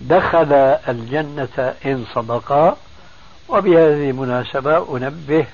[0.00, 0.52] دخل
[0.88, 2.76] الجنة إن صدقا
[3.48, 5.46] وبهذه المناسبة أنبه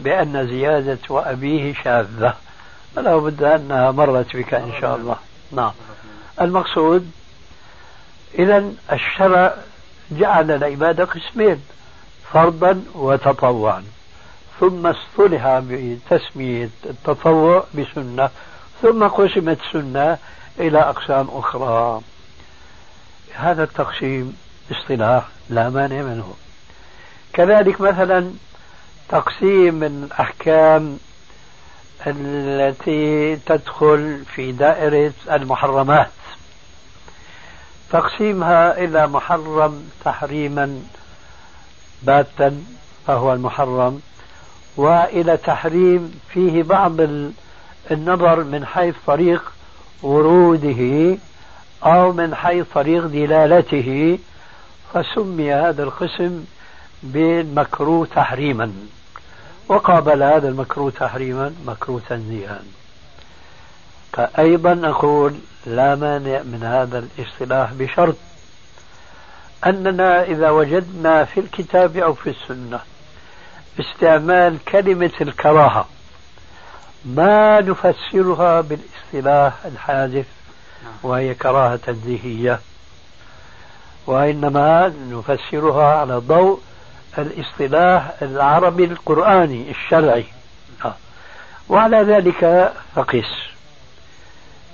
[0.00, 2.34] بأن زيادة وأبيه شاذة.
[2.96, 5.16] فلا بد أنها مرت بك إن شاء الله.
[5.52, 5.72] نعم.
[6.40, 7.10] المقصود
[8.38, 9.54] إذا الشرع
[10.10, 11.62] جعل العبادة قسمين
[12.32, 13.84] فرضا وتطوعا.
[14.60, 18.30] ثم اصطلح بتسمية التطوع بسنة
[18.82, 20.18] ثم قسمت السنة
[20.58, 22.00] إلى أقسام أخرى.
[23.34, 24.36] هذا التقسيم
[24.72, 26.34] اصطلاح لا مانع منه.
[27.32, 28.30] كذلك مثلا
[29.08, 30.98] تقسيم الأحكام
[32.06, 36.10] التي تدخل في دائرة المحرمات.
[37.90, 40.80] تقسيمها إلى محرم تحريما
[42.02, 42.62] باتا
[43.06, 44.00] فهو المحرم
[44.76, 46.96] وإلى تحريم فيه بعض
[47.90, 49.52] النظر من حيث طريق
[50.02, 51.16] وروده
[51.84, 54.18] أو من حيث طريق دلالته
[54.94, 56.44] فسمي هذا القسم
[57.02, 58.72] بالمكروه تحريما.
[59.68, 62.60] وقابل هذا المكروه تحريما مكروه تنزيها.
[64.16, 65.34] فأيضا أقول
[65.66, 68.16] لا مانع من هذا الاصطلاح بشرط
[69.66, 72.80] أننا إذا وجدنا في الكتاب أو في السنة
[73.80, 75.88] استعمال كلمة الكراهة
[77.04, 80.26] ما نفسرها بالاصطلاح الحادث
[81.02, 82.60] وهي كراهة تنزيهية
[84.06, 86.60] وإنما نفسرها على ضوء
[87.18, 90.24] الاصطلاح العربي القرآني الشرعي.
[91.68, 93.55] وعلى ذلك فقس.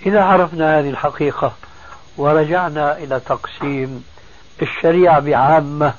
[0.06, 1.52] إذا عرفنا هذه الحقيقة
[2.16, 4.04] ورجعنا إلى تقسيم
[4.62, 5.94] الشريعة بعامة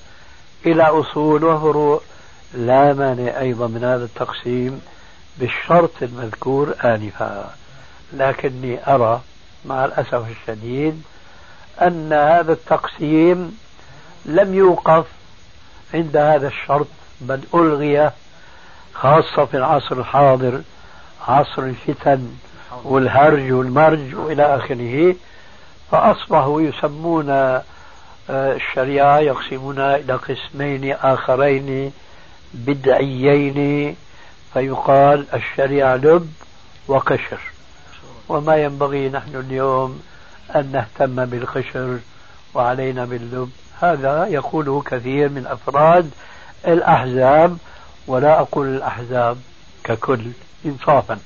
[0.65, 2.01] إلى أصول وفروع
[2.53, 4.81] لا مانع أيضا من هذا التقسيم
[5.37, 7.53] بالشرط المذكور آنفا.
[8.13, 9.21] لكني أرى
[9.65, 11.03] مع الأسف الشديد
[11.81, 13.57] أن هذا التقسيم
[14.25, 15.05] لم يوقف
[15.93, 16.87] عند هذا الشرط
[17.21, 18.11] بل ألغي
[18.93, 20.61] خاصة في العصر الحاضر
[21.27, 22.27] عصر الفتن
[22.83, 25.15] والهرج والمرج وإلى آخره
[25.91, 27.63] فأصبحوا يسمون آه،
[28.29, 31.91] الشريعة يقسمونها إلى قسمين آخرين
[32.53, 33.95] بدعيين
[34.53, 36.33] فيقال الشريعة لب
[36.87, 37.39] وقشر
[38.29, 40.01] وما ينبغي نحن اليوم
[40.55, 41.99] أن نهتم بالقشر
[42.53, 43.51] وعلينا باللب.
[43.81, 46.11] هذا يقوله كثير من أفراد
[46.67, 47.57] الأحزاب
[48.07, 49.37] ولا أقول الأحزاب
[49.83, 50.21] ككل
[50.65, 51.19] إنصافا.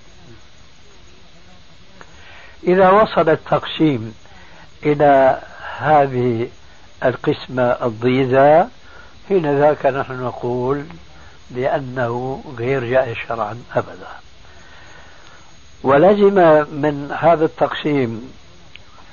[2.68, 4.16] إذا وصل التقسيم
[4.84, 5.40] إلى
[5.78, 6.50] هذه
[7.06, 8.68] القسمة الضيزة
[9.28, 10.86] حين ذاك نحن نقول
[11.52, 14.08] لأنه غير جائز شرعا أبدا.
[15.84, 16.36] ولزم
[16.72, 18.34] من هذا التقسيم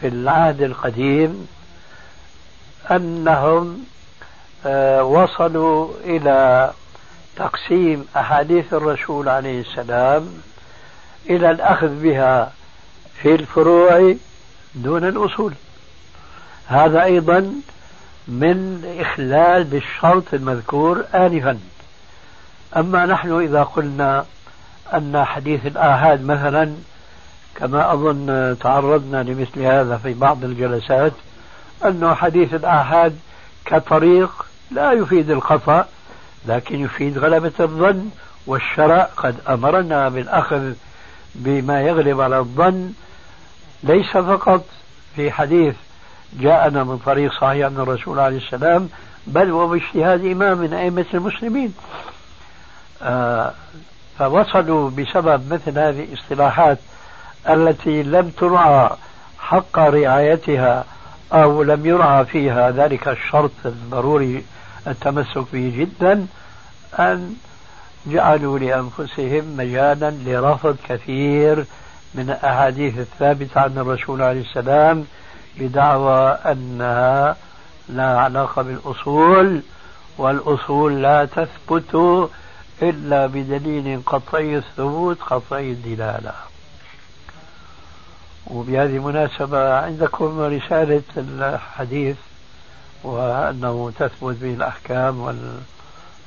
[0.01, 1.49] في العهد القديم
[2.91, 3.85] أنهم
[4.67, 6.71] آه، وصلوا إلى
[7.37, 10.43] تقسيم أحاديث الرسول عليه السلام
[11.31, 12.53] إلى الأخذ بها
[13.23, 14.15] في الفروع
[14.75, 15.53] دون الأصول.
[16.67, 17.53] هذا أيضا
[18.29, 21.59] من إخلال بالشرط المذكور آنفا.
[22.77, 24.25] أما نحن إذا قلنا
[24.95, 26.75] أن حديث الآحاد مثلا
[27.57, 31.13] كما أظن تعرضنا لمثل هذا في بعض الجلسات
[31.85, 33.19] أنه حديث الآحاد
[33.65, 35.87] كطريق لا يفيد الخطأ
[36.47, 38.11] لكن يفيد غلبة الظن
[38.47, 40.73] والشرع قد أمرنا بالأخذ
[41.35, 42.93] بما يغلب على الظن
[43.85, 44.65] ليس فقط
[45.17, 45.75] في حديث
[46.41, 48.89] جاءنا من طريق صحيح من الرسول عليه السلام
[49.27, 51.75] بل وباجتهاد إمام من أئمة المسلمين.
[53.03, 53.53] آه
[54.19, 56.79] فوصلوا بسبب مثل هذه الاصطلاحات
[57.49, 58.91] التي لم ترعى
[59.39, 60.85] حق رعايتها
[61.33, 64.45] أو لم يرعى فيها ذلك الشرط الضروري
[64.87, 66.27] التمسك به جدا
[66.99, 67.37] أن
[68.07, 71.65] جعلوا لأنفسهم مجالا لرفض كثير
[72.15, 75.05] من الأحاديث الثابتة عن الرسول عليه السلام
[75.59, 77.37] بدعوى أنها
[77.89, 79.63] لا علاقة بالأصول
[80.19, 82.31] والأصول لا تثبت
[82.83, 86.33] إلا بدليل قطعي الثبوت قطعي الدلالة.
[88.47, 92.17] وبهذه المناسبة عندكم رسالة الحديث
[93.05, 95.37] وأنه تثبت به الأحكام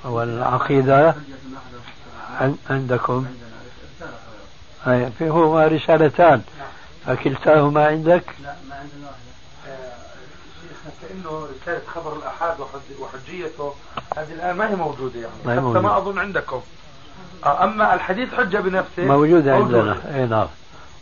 [0.04, 1.16] والعقيدة.
[2.70, 3.26] عندكم.
[4.88, 6.42] أي فيهما رسالتان.
[7.06, 9.12] فكلتاهما عندك؟ لا ما عندنا.
[11.02, 12.56] كانه رساله خبر الأحاد
[13.00, 13.74] وحجيته.
[14.18, 15.34] هذه الان ما هي موجودة يعني.
[15.46, 15.82] ما, موجودة.
[15.82, 16.62] ما أظن عندكم.
[17.46, 19.98] آه، أما الحديث حجه بنفسه موجودة عندنا.
[20.16, 20.48] إي نعم.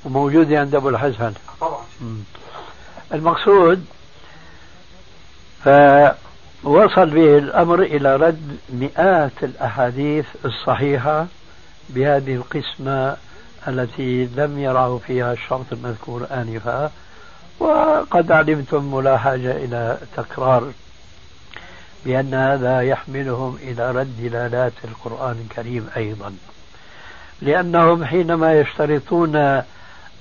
[0.05, 1.33] وموجوده عند أبو الحسن.
[1.61, 1.81] طبعا.
[3.13, 3.85] المقصود
[5.63, 11.25] فوصل به الأمر إلى رد مئات الأحاديث الصحيحة
[11.89, 13.17] بهذه القسمة
[13.67, 16.91] التي لم يرعوا فيها الشرط المذكور آنفا
[17.59, 20.71] وقد علمتم ولا حاجة إلى تكرار
[22.05, 26.33] بأن هذا يحملهم إلى رد دلالات القرآن الكريم أيضا.
[27.41, 29.61] لأنهم حينما يشترطون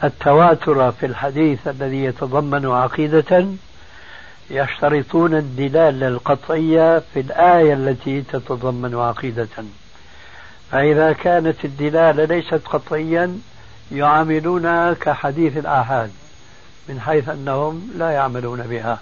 [0.04, 3.46] التواتر في الحديث الذي يتضمن عقيدة
[4.50, 9.48] يشترطون الدلالة القطعية في الآية التي تتضمن عقيدة.
[10.70, 13.38] فإذا كانت الدلالة ليست قطعيا
[13.92, 16.10] يعاملونها كحديث الآحاد
[16.88, 18.98] من حيث أنهم لا يعملون بها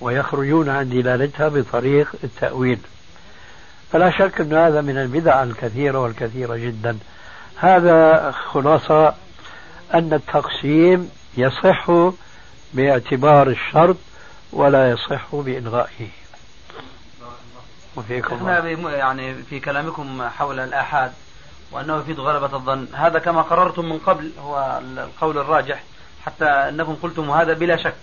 [0.00, 2.78] ويخرجون عن دلالتها بطريق التأويل.
[3.92, 6.98] فلا شك أن هذا من البدع الكثيرة والكثيرة جدا.
[7.56, 9.14] هذا خلاصة
[9.94, 11.90] أن التقسيم يصح
[12.74, 13.96] باعتبار الشرط
[14.52, 16.19] ولا يصح بإلغائه.
[17.96, 21.12] وفيكم إحنا يعني في كلامكم حول الآحاد
[21.72, 22.86] وأنه يفيد غلبة الظن.
[22.94, 25.82] هذا كما قررتم من قبل هو القول الراجح
[26.26, 27.94] حتى أنكم قلتم هذا بلا شك.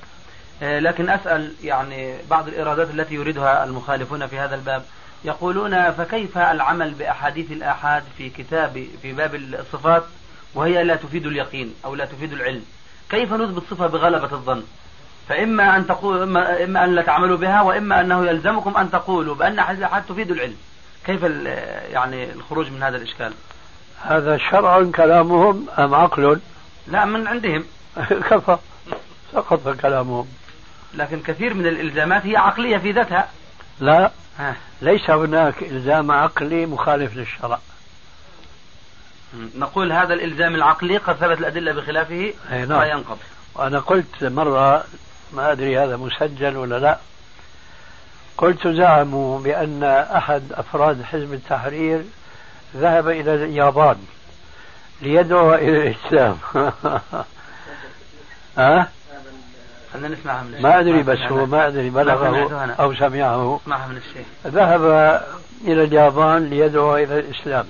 [0.61, 4.83] آه، لكن أسأل يعني بعض الإرادات التي يريدها المخالفون في هذا الباب.
[5.23, 10.03] يقولون فكيف العمل بأحاديث الآحاد في كتاب في باب الصفات
[10.55, 12.65] وهي لا تفيد اليقين أو لا تفيد العلم؟
[13.09, 14.63] كيف نثبت صفة بغلبة الظن؟
[15.29, 19.59] فإما أن تقول إما, إما أن لا تعملوا بها وإما أنه يلزمكم أن تقولوا بأن
[19.59, 20.55] الآحاد تفيد العلم.
[21.05, 21.23] كيف
[21.91, 23.33] يعني الخروج من هذا الإشكال؟
[24.01, 26.39] هذا شرع كلامهم أم عقل؟
[26.87, 27.65] لا من عندهم.
[28.29, 28.57] كفى.
[29.33, 30.27] سقط كلامهم.
[30.93, 33.29] لكن كثير من الإلزامات هي عقلية في ذاتها.
[33.79, 34.11] لا.
[34.39, 34.55] ها.
[34.81, 37.59] ليس هناك إلزام عقلي مخالف للشرع.
[39.55, 42.33] نقول هذا الإلزام العقلي قد ثبت الأدلة بخلافه.
[42.51, 42.81] نعم.
[42.81, 43.17] ينقض.
[43.55, 44.83] وأنا قلت مرة
[45.33, 46.97] ما أدري هذا مسجل ولا لا.
[48.37, 52.03] قلت زعموا بأن أحد أفراد حزب التحرير
[52.75, 53.97] ذهب إلى اليابان
[55.01, 56.37] ليدعو إلى الإسلام.
[58.57, 58.89] ها؟
[59.93, 63.59] خلينا نسمعها من ما أدري بس هو ما أدري بلغه أو سمعه.
[63.97, 64.25] الشيخ.
[64.47, 64.83] ذهب
[65.67, 67.65] إلى اليابان ليدعو إلى الإسلام.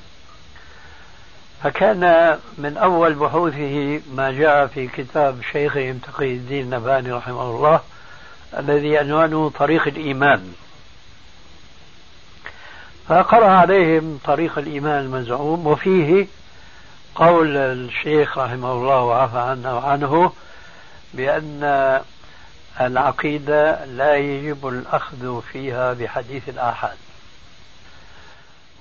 [1.63, 7.81] فكان من أول بحوثه ما جاء في كتاب شيخهم تقي الدين النباني رحمه الله
[8.57, 10.53] الذي عنوانه طريق الإيمان.
[13.07, 16.27] فقرأ عليهم طريق الإيمان المزعوم وفيه
[17.15, 20.31] قول الشيخ رحمه الله وعفى عنه وعنه
[21.13, 22.01] بأن
[22.81, 26.97] العقيدة لا يجب الأخذ فيها بحديث الآحاد.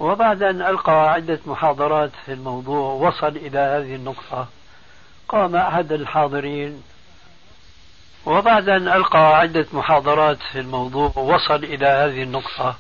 [0.01, 4.49] وبعد أن ألقى عدة محاضرات في الموضوع وصل إلى هذه النقطة
[5.29, 6.83] قام أحد الحاضرين.
[8.27, 12.77] وبعد أن ألقى عدة محاضرات في الموضوع وصل إلى هذه النقطة.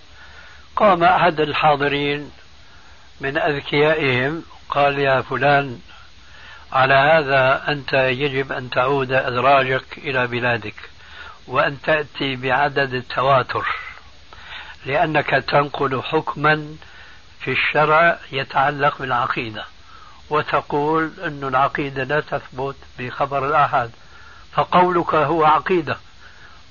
[0.76, 2.31] قام أحد الحاضرين
[3.20, 5.81] من أذكيائهم قال يا فلان
[6.72, 10.74] على هذا أنت يجب أن تعود أدراجك إلى بلادك
[11.46, 13.66] وأن تأتي بعدد التواتر
[14.87, 16.76] لأنك تنقل حكما
[17.40, 19.64] في الشرع يتعلق بالعقيدة
[20.31, 23.90] وتقول أن العقيدة لا تثبت بخبر الآحاد
[24.53, 25.96] فقولك هو عقيدة.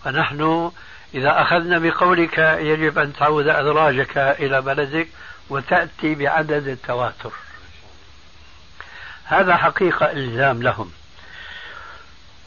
[0.04, 0.71] فنحن
[1.13, 5.08] إذا أخذنا بقولك يجب أن تعود أدراجك إلى بلدك
[5.49, 7.32] وتأتي بعدد التواتر.
[9.25, 10.91] هذا حقيقة إلزام لهم.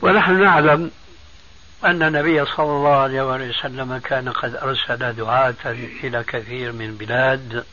[0.03, 0.91] ونحن نعلم
[1.85, 5.55] أن النبي صلى الله عليه وسلم كان قد أرسل دعاة
[6.05, 7.65] إلى كثير من بلاد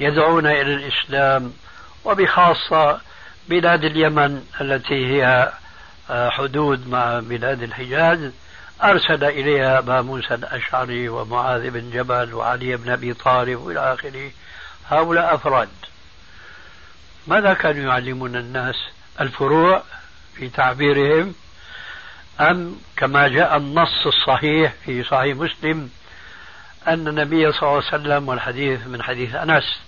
[0.00, 1.52] يدعون إلى الإسلام
[2.04, 3.00] وبخاصة
[3.48, 5.52] بلاد اليمن التي هي
[6.10, 8.32] آه، حدود مع بلاد الحجاز.
[8.82, 14.30] أرسل إليها أبا موسى الأشعري ومعاذ بن جبل وعلي بن أبي طالب وإلى آخره.
[14.88, 15.68] هؤلاء أفراد.
[17.26, 18.76] ماذا كانوا يعلمون الناس؟
[19.20, 19.82] الفروع
[20.34, 21.34] في تعبيرهم؟
[22.40, 25.90] أم كما جاء النص الصحيح في صحيح مسلم
[26.88, 29.80] أن النبي صلى الله عليه وسلم والحديث من حديث أنس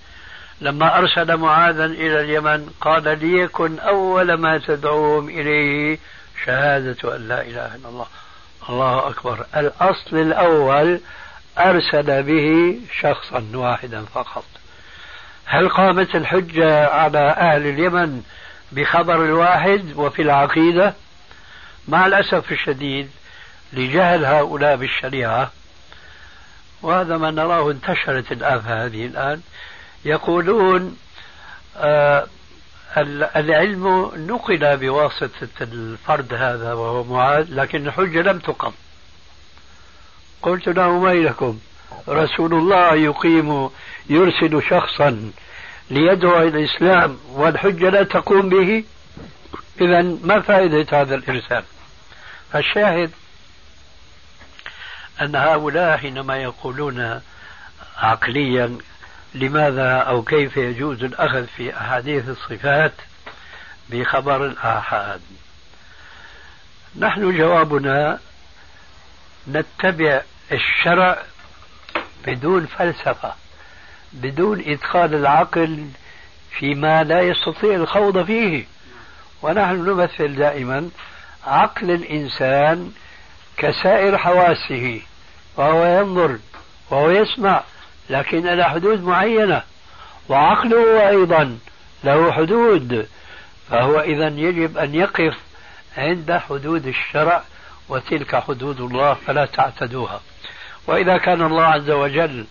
[0.62, 5.98] لما أرسل معاذا إلى اليمن قال ليكن أول ما تدعوهم إليه
[6.46, 8.06] شهادة أن لا إله إلا الله.
[8.68, 9.46] الله أكبر.
[9.56, 11.00] الأصل الأول
[11.58, 14.44] أرسل به شخصا واحدا فقط.
[15.44, 18.22] هل قامت الحجة على أهل اليمن
[18.72, 20.94] بخبر الواحد وفي العقيدة؟
[21.88, 23.10] مع الأسف الشديد
[23.72, 25.50] لجهل هؤلاء بالشريعة
[26.82, 29.40] وهذا ما نراه انتشرت الآفة هذه الآن.
[30.04, 30.96] يقولون
[31.76, 32.26] آه
[33.36, 38.72] العلم نقل بواسطة الفرد هذا وهو معاذ لكن الحجة لم تقم.
[40.42, 41.58] قلت له ما لكم
[42.08, 43.70] رسول الله يقيم
[44.10, 45.32] يرسل شخصا
[45.90, 48.84] ليدعو إلى الإسلام والحجة لا تقوم به.
[49.80, 51.64] إذا ما فائدة هذا الإرسال؟
[52.52, 53.10] فالشاهد
[55.22, 57.20] أن هؤلاء حينما يقولون
[57.98, 58.78] عقليا
[59.34, 62.92] لماذا أو كيف يجوز الأخذ في أحاديث الصفات
[63.90, 65.20] بخبر الآحاد؟
[66.98, 68.18] نحن جوابنا
[69.48, 70.20] نتبع
[70.52, 71.22] الشرع
[72.26, 73.34] بدون فلسفة
[74.12, 75.88] بدون إدخال العقل
[76.58, 78.64] فيما لا يستطيع الخوض فيه.
[79.42, 80.90] ونحن نمثل دائما
[81.46, 82.92] عقل الإنسان
[83.56, 85.00] كسائر حواسه
[85.56, 86.38] وهو ينظر
[86.90, 87.62] وهو يسمع
[88.10, 89.62] لكن إلى حدود معينة.
[90.28, 91.58] وعقله أيضا
[92.04, 93.08] له حدود.
[93.70, 95.34] فهو إذا يجب أن يقف
[95.96, 97.42] عند حدود الشرع
[97.88, 100.20] وتلك حدود الله فلا تعتدوها.
[100.86, 102.46] وإذا كان الله عز وجل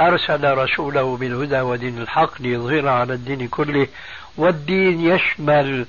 [0.00, 3.88] أرسل رسوله بالهدى ودين الحق ليظهر على الدين كله
[4.36, 5.86] والدين يشمل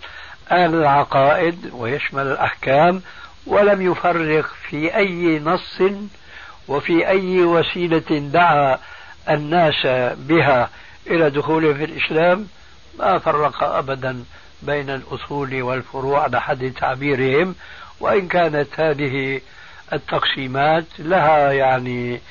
[0.52, 3.02] العقائد ويشمل الأحكام
[3.48, 5.82] ولم يفرق في أي نص
[6.68, 8.80] وفي أي وسيلة دعا
[9.30, 9.86] الناس
[10.18, 10.70] بها
[11.08, 12.48] إلى دخولهم في الإسلام
[13.00, 14.24] ما فرق أبدا
[14.62, 17.56] بين الأصول والفروع على حد تعبيرهم
[18.00, 19.42] وإن كانت هذه
[19.94, 22.22] التقسيمات لها يعني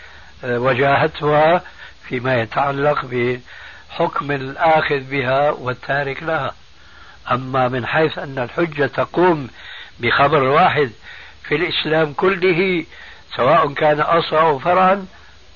[0.45, 1.63] آه، وجاهتها
[2.09, 6.55] فيما يتعلق بحكم الآخذ بها والتارك لها.
[7.31, 9.49] أما من حيث أن الحجة تقوم
[10.01, 10.91] بخبر واحد
[11.45, 12.85] في الإسلام كله
[13.37, 15.07] سواء كان أصلا أو فرعا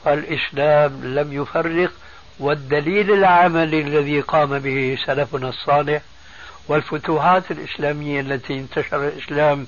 [0.04, 1.90] فالإسلام لم يفرق
[2.38, 6.02] والدليل العملي الذي قام به سلفنا الصالح
[6.68, 9.66] والفتوحات الإسلامية التي انتشر الإسلام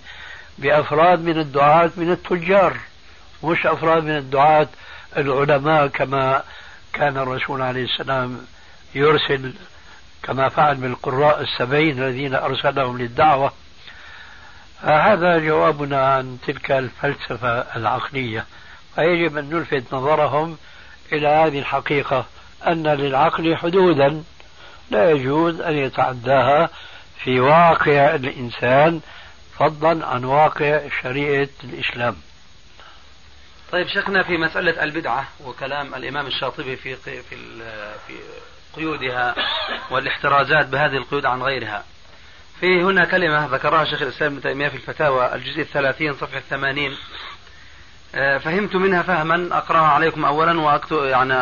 [0.59, 2.77] بأفراد من الدعاة من التجار
[3.45, 4.69] مش أفراد من الدعاة
[5.17, 6.43] العلماء كما
[6.93, 8.47] كان الرسول عليه السلام
[8.95, 9.53] يرسل
[10.23, 13.53] كما فعل بالقراء السبعين الذين أرسلهم للدعوة.
[14.83, 18.45] هذا جوابنا عن تلك الفلسفة العقلية.
[18.95, 20.59] فيجب أن نلفت نظرهم
[21.13, 22.27] إلى هذه الحقيقة
[22.67, 24.25] أن للعقل حدودا
[24.91, 26.71] لا يجوز أن يتعداها
[27.25, 29.01] في واقع الإنسان
[29.59, 32.17] فضلا عن واقع شريعة الإسلام
[33.73, 37.23] طيب شيخنا في مسألة البدعة وكلام الإمام الشاطبي في في
[38.07, 38.15] في
[38.77, 39.35] قيودها
[39.91, 41.85] والاحترازات بهذه القيود عن غيرها.
[42.61, 46.97] في هنا كلمة ذكرها شيخ الإسلام ابن تيمية في الفتاوى الجزء الثلاثين صفحة الثمانين
[48.15, 49.59] فهمت منها فهما.
[49.59, 51.35] أقرأها عليكم أولا وأكتب يعني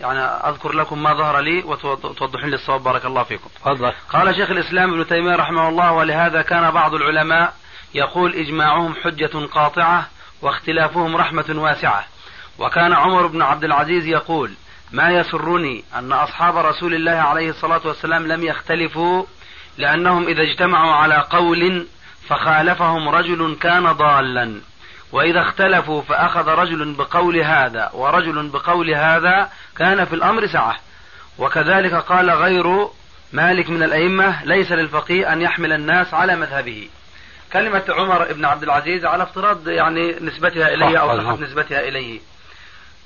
[0.00, 2.82] يعني أذكر لكم ما ظهر لي وتوضحون لي الصواب.
[2.82, 3.48] بارك الله فيكم.
[3.60, 3.92] تفضل.
[4.12, 7.52] قال شيخ الإسلام ابن تيمية رحمه الله ولهذا كان بعض العلماء
[7.94, 10.08] يقول إجماعهم حجة قاطعة
[10.42, 12.04] واختلافهم رحمة واسعة.
[12.58, 14.52] وكان عمر بن عبد العزيز يقول
[14.92, 19.24] ما يسرني أن أصحاب رسول الله عليه الصلاة والسلام لم يختلفوا
[19.78, 21.86] لأنهم إذا اجتمعوا على قول
[22.28, 24.60] فخالفهم رجل كان ضالا.
[25.12, 30.76] وإذا اختلفوا فأخذ رجل بقول هذا ورجل بقول هذا كان في الأمر سعة.
[31.38, 32.88] وكذلك قال غير
[33.32, 36.88] مالك من الأئمة ليس للفقيه أن يحمل الناس على مذهبه.
[37.52, 42.20] كلمة عمر بن عبد العزيز على افتراض يعني نسبتها إليه أو صحة نسبتها إليه.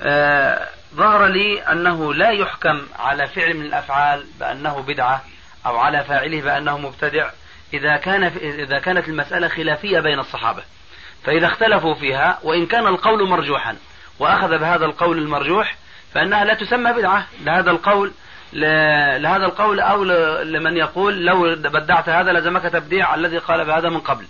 [0.01, 5.23] آه ظهر لي أنه لا يحكم على فعل من الأفعال بأنه بدعة
[5.67, 7.31] أو على فاعله بأنه مبتدع
[7.75, 10.63] إذا كان إذا كانت المسألة خلافية بين الصحابة.
[11.25, 13.77] فإذا اختلفوا فيها وإن كان القول مرجوحا
[14.19, 15.77] وأخذ بهذا القول المرجوح
[16.15, 18.13] فإنها لا تسمى بدعة لهذا القول
[18.53, 20.05] لهذا القول أو
[20.43, 24.27] لمن يقول لو بدعت هذا لزمك تبديع الذي قال بهذا من قبل.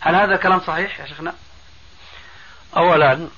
[0.00, 1.34] هل هذا كلام صحيح يا شيخنا؟
[2.76, 3.28] أولا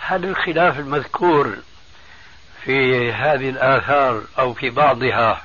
[0.00, 1.56] هل الخلاف المذكور
[2.64, 5.42] في هذه الآثار أو في بعضها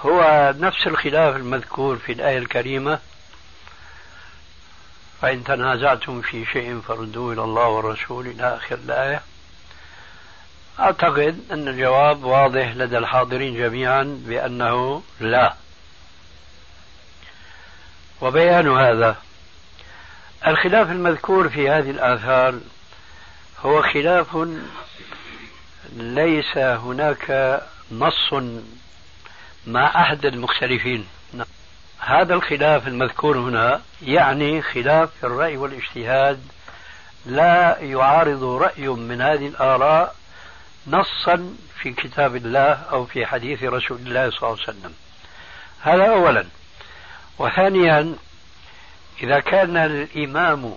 [0.00, 2.98] هو نفس الخلاف المذكور في الآية الكريمة؟
[5.22, 9.22] فإن تنازعتم في شيء فردوه إلى الله والرسول إلى آخر الآية.
[10.80, 15.54] أعتقد أن الجواب واضح لدى الحاضرين جميعا بأنه لا.
[18.20, 19.16] وبيان هذا
[20.46, 22.60] الخلاف المذكور في هذه الآثار
[23.60, 24.48] هو خلاف
[25.96, 27.60] ليس هناك
[27.92, 28.34] نص
[29.66, 31.06] مع أحد المختلفين.
[31.98, 36.42] هذا الخلاف المذكور هنا يعني خلاف في الرأي والاجتهاد.
[37.26, 40.14] لا يعارض رأي من هذه الآراء
[40.86, 44.94] نصا في كتاب الله أو في حديث رسول الله صلى الله عليه وسلم.
[45.80, 46.44] هذا أولا.
[47.38, 48.14] وثانيا
[49.22, 50.74] إذا كان الإمام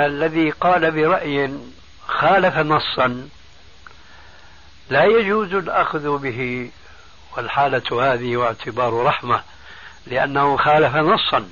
[0.00, 1.58] الذي قال برأي
[2.06, 3.28] خالف نصا
[4.90, 6.70] لا يجوز الأخذ به
[7.36, 9.42] والحالة هذه واعتبار رحمة.
[10.06, 11.48] لأنه خالف نصا.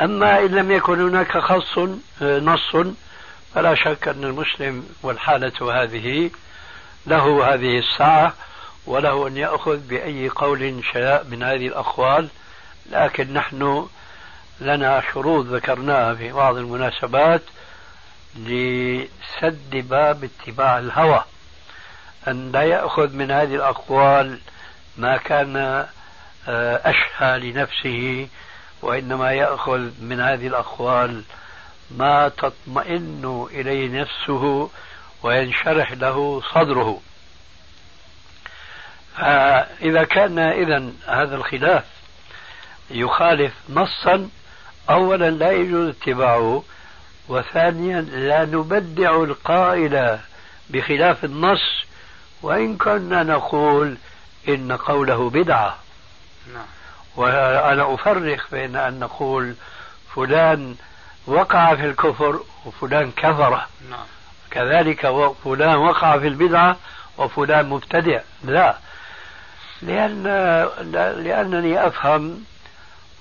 [0.00, 1.78] أما إن لم يكن هناك خص
[2.22, 2.76] نص
[3.54, 6.30] فلا شك أن المسلم والحالة هذه
[7.06, 8.32] له هذه الساعة
[8.86, 12.28] وله أن يأخذ بأي قول شاء من هذه الأقوال.
[12.90, 13.88] لكن نحن
[14.60, 17.42] لنا شروط ذكرناها في بعض المناسبات
[18.36, 21.24] لسد باب اتباع الهوى.
[22.28, 24.38] أن لا يأخذ من هذه الأقوال
[24.96, 25.88] ما كان آه،
[26.84, 28.28] أشهى لنفسه
[28.82, 31.22] وإنما يأخذ من هذه الأقوال
[31.90, 34.70] ما تطمئن إليه نفسه
[35.22, 37.00] وينشرح له صدره.
[39.16, 41.84] فإذا كان إذا هذا الخلاف
[42.90, 44.28] يخالف نصا
[44.90, 46.62] أولا لا يجوز اتباعه
[47.28, 50.18] وثانيا لا نبدع القائل
[50.70, 51.84] بخلاف النص
[52.42, 53.96] وإن كنا نقول
[54.48, 55.78] إن قوله بدعة.
[56.54, 56.66] نعم.
[57.16, 59.54] وأنا أفرق بين أن نقول
[60.14, 60.76] فلان
[61.26, 63.50] وقع في الكفر وفلان كفر.
[63.90, 64.06] نعم.
[64.50, 65.06] كذلك
[65.44, 66.76] فلان وقع في البدعة
[67.18, 68.20] وفلان مبتدع.
[68.44, 68.76] لا.
[69.82, 70.22] لأن
[71.24, 72.44] لأنني أفهم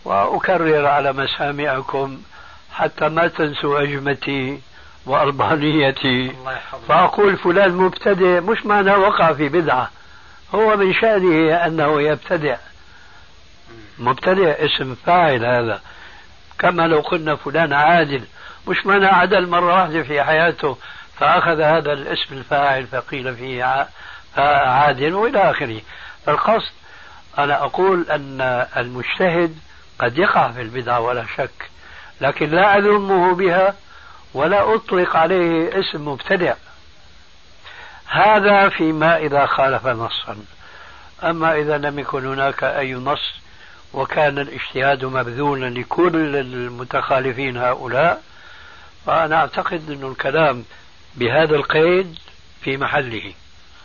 [0.06, 2.22] وأكرر على مسامعكم
[2.74, 4.62] حتى ما تنسوا أجمتي
[5.06, 6.36] وأربانيتي.
[6.88, 9.90] فأقول فلان مبتدع مش معنى وقع في بدعة.
[10.56, 12.56] هو من شأنه أنه يبتدع.
[14.00, 15.82] مبتدع اسم فاعل هذا.
[16.60, 18.22] كما لو قلنا فلان عادل
[18.68, 20.78] مش معنى عدل مرة واحدة في حياته
[21.20, 23.88] فأخذ هذا الاسم الفاعل فقيل فيه
[24.68, 25.82] عادل وإلى آخره.
[26.26, 26.72] فالقصد
[27.38, 28.42] أنا أقول أن
[28.78, 29.58] المجتهد
[30.00, 31.70] قد يقع في البدعة ولا شك
[32.22, 33.76] لكن لا أذمه بها
[34.34, 36.54] ولا أطلق عليه اسم مبتدع.
[38.08, 40.38] هذا فيما إذا خالف نصا.
[41.24, 43.34] أما إذا لم يكن هناك أي نص
[43.94, 48.22] وكان الاجتهاد مبذولا لكل المتخالفين هؤلاء
[49.06, 50.64] فأنا أعتقد أن الكلام
[51.16, 52.18] بهذا القيد
[52.62, 53.34] في محله.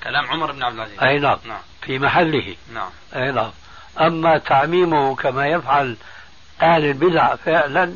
[0.05, 0.99] كلام عمر بن عبد العزيز.
[1.03, 1.61] أي نعم, نعم.
[1.83, 2.57] في محله.
[2.75, 2.91] نعم.
[3.17, 3.51] أي نعم.
[4.01, 5.97] أما تعميمه كما يفعل
[6.63, 7.95] أهل البدع فعلا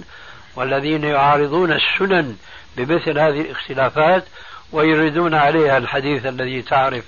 [0.56, 2.36] والذين يعارضون السنن
[2.76, 4.24] بمثل هذه الاختلافات
[4.72, 7.04] ويريدون عليها الحديث الذي تعرف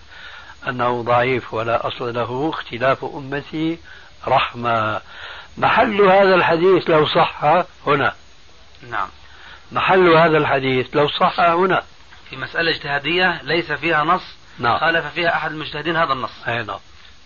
[0.68, 3.78] أنه ضعيف ولا أصل له اختلاف أمتي
[4.28, 5.00] رحمة.
[5.58, 7.44] محل هذا الحديث لو صح
[7.86, 8.14] هنا.
[8.90, 9.08] نعم.
[9.72, 11.82] محل هذا الحديث لو صح هنا.
[12.30, 14.22] في مسألة اجتهادية ليس فيها نص
[14.58, 14.78] نعم.
[14.78, 16.30] خالف فيها أحد المجتهدين هذا النص.
[16.48, 16.78] أي نعم.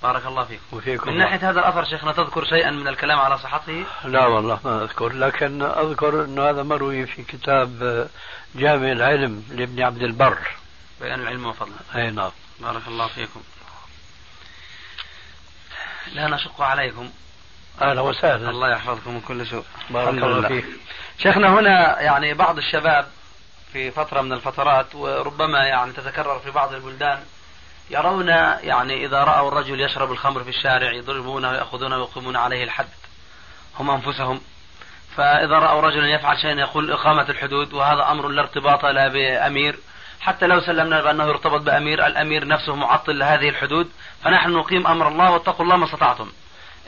[0.03, 0.63] بارك الله فيكم.
[0.73, 4.83] وفيكم من ناحية هذا الأثر شيخنا تذكر شيئا من الكلام على صحته؟ لا والله ما
[4.83, 8.09] أذكر لكن أذكر أن هذا مروي في كتاب
[8.55, 10.39] جامع العلم لابن عبد البر.
[11.01, 11.75] بيان العلم وفضله.
[11.97, 12.31] أي نعم.
[12.61, 13.41] بارك الله فيكم.
[16.13, 17.11] لا نشق عليكم.
[17.83, 19.65] أهلا وسهلا الله يحفظكم من كل سوء.
[19.91, 20.65] بارك الله فيك.
[21.19, 23.07] شيخنا هنا يعني بعض الشباب
[23.73, 27.19] في فترة من الفترات وربما يعني تتكرر في بعض البلدان
[27.91, 32.89] يرون يعني إذا رأوا الرجل يشرب الخمر في الشارع يضربونه ويأخذونه ويقيمون عليه الحد.
[33.79, 34.41] هم أنفسهم.
[35.17, 39.79] فإذا رأوا رجلا يفعل شيئا يقول إقامة الحدود وهذا أمر لا ارتباط لا بأمير
[40.23, 43.91] حتى لو سلمنا بأنه يرتبط بأمير الأمير نفسه معطل لهذه الحدود
[44.25, 46.29] فنحن نقيم أمر الله واتقوا الله ما استطعتم.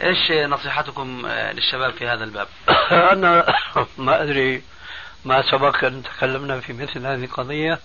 [0.02, 2.46] إيش نصيحتكم للشباب في هذا الباب؟
[3.12, 3.54] أنا
[3.98, 4.62] ما أدري
[5.24, 7.78] ما سبق أن تكلمنا في مثل هذه القضية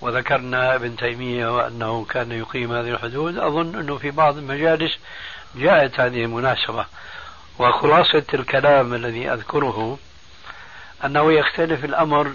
[0.00, 3.38] وذكرنا ابن تيمية وأنه كان يقيم هذه الحدود.
[3.38, 4.98] أظن أنه في بعض المجالس
[5.54, 6.86] جاءت هذه المناسبة.
[7.58, 9.98] وخلاصة الكلام الذي أذكره
[11.04, 12.32] أنه يختلف الأمر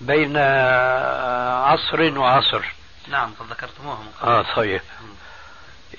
[0.00, 0.36] بين
[1.66, 2.64] عصر وعصر.
[3.08, 4.30] نعم قد ذكرتموها من قبل.
[4.32, 4.80] آه طيب.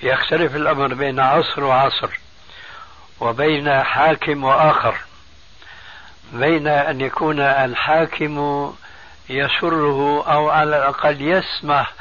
[0.02, 2.10] يختلف الأمر بين عصر وعصر
[3.20, 4.94] وبين حاكم وآخر
[6.32, 8.74] بين أن يكون الحاكم
[9.28, 11.92] يسره أو على الأقل يسمح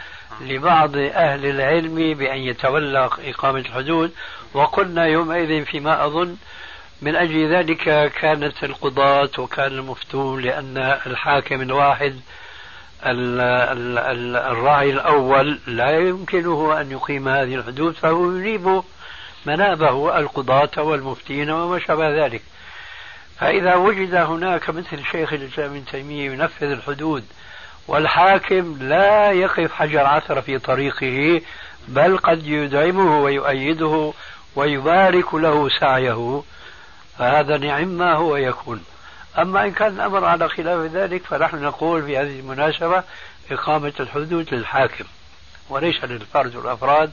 [0.42, 4.12] لبعض أهل العلم بأن يتولى إقامة الحدود.
[4.54, 6.38] وقلنا يومئذ فيما أظن
[7.02, 12.20] من أجل ذلك كانت القضاة وكان المفتون لأن الحاكم الواحد
[14.52, 18.82] الراعي الأول لا يمكنه أن يقيم هذه الحدود فهو يجيب
[19.46, 22.42] منابه القضاة والمفتين وما شابه ذلك.
[23.40, 27.24] فإذا وجد هناك مثل شيخ الإسلام ابن تيمية ينفذ الحدود
[27.88, 31.42] والحاكم لا يقف حجر عثر في طريقه
[31.88, 34.14] بل قد يدعمه ويؤيده
[34.56, 36.44] ويبارك له سعيه.
[37.18, 38.84] فهذا نعم ما هو يكون.
[39.38, 43.04] أما إن كان الأمر على خلاف ذلك فنحن نقول في هذه المناسبة
[43.52, 45.06] إقامة الحدود للحاكم
[45.70, 47.12] وليس للفرد والأفراد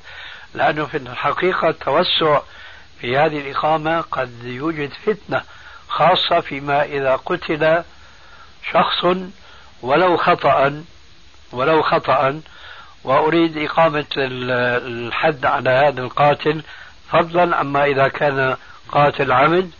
[0.54, 2.40] لأنه في الحقيقة التوسع
[3.00, 5.42] في هذه الإقامة قد يوجد فتنة
[5.88, 7.82] خاصة فيما إذا قتل
[8.72, 9.04] شخص
[9.82, 10.84] ولو خطأ
[11.52, 12.40] ولو خطأ
[13.04, 16.62] وأريد إقامة الحد على هذا القاتل
[17.10, 18.56] فضلا عما إذا كان
[18.92, 19.70] قاتل عمد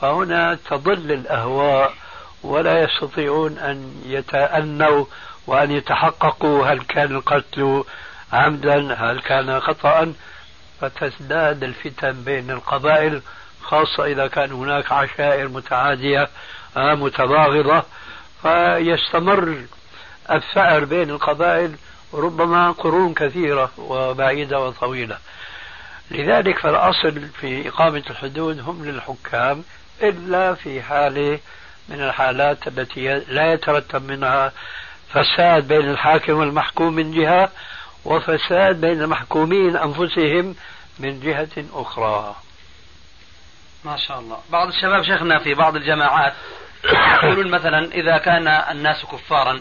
[0.00, 1.94] فهنا تضل الأهواء
[2.42, 5.04] ولا يستطيعون أن يتأنوا
[5.46, 7.84] وأن يتحققوا هل كان القتل
[8.32, 10.14] عمدا هل كان خطأ.
[10.80, 13.22] فتزداد الفتن بين القبائل
[13.62, 16.28] خاصة إذا كان هناك عشائر متعادية
[16.76, 17.82] آه، متباغضة
[18.42, 19.64] فيستمر
[20.30, 21.74] الثأر بين القبائل
[22.14, 25.18] ربما قرون كثيرة وبعيدة وطويلة.
[26.10, 29.64] لذلك فالأصل في إقامة الحدود هم للحكام
[30.02, 31.38] إلا في حالة
[31.88, 34.52] من الحالات التي لا يترتب منها
[35.12, 37.50] فساد بين الحاكم والمحكوم من جهة
[38.04, 40.54] وفساد بين المحكومين أنفسهم
[40.98, 42.36] من جهة أخرى.
[43.84, 44.38] ما شاء الله.
[44.50, 46.32] بعض الشباب شيخنا في بعض الجماعات
[47.22, 49.60] يقولون مثلا إذا كان الناس كفارا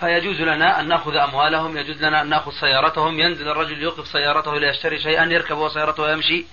[0.00, 5.02] فيجوز لنا أن نأخذ أموالهم يجوز لنا أن نأخذ سيارتهم ينزل الرجل يوقف سيارته ليشتري
[5.02, 6.46] شيئا يركب سيارته ويمشي.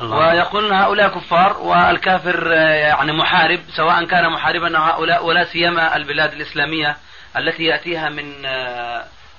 [0.00, 6.96] ويقولون هؤلاء كفار والكافر يعني محارب سواء كان محاربا هؤلاء ولا سيما البلاد الإسلامية
[7.36, 8.44] التي يأتيها من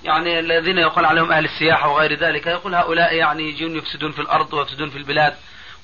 [0.04, 2.48] يعني الذين يقال عليهم أهل السياحة وغير ذلك.
[2.48, 5.34] يقول هؤلاء يعني يجون يفسدون في الأرض ويفسدون في البلاد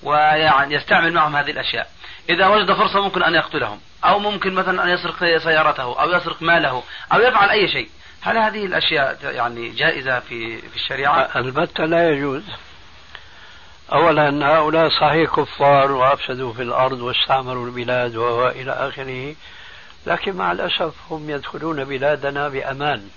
[0.04, 1.88] ويعني يستعمل معهم هذه الأشياء.
[2.30, 6.84] إذا وجد فرصة ممكن أن يقتلهم أو ممكن مثلا أن يسرق سيارته أو يسرق ماله
[7.14, 7.90] أو يفعل أي شيء.
[8.22, 12.44] هل هذه الأشياء يعني جائزة في في الشريعة؟ البتة لا يجوز.
[13.94, 19.36] أولا هؤلاء صحيح كفار وأفسدوا في الأرض واستعمروا البلاد وإلى آخره
[20.08, 23.10] لكن مع الأسف هم يدخلون بلادنا بأمان.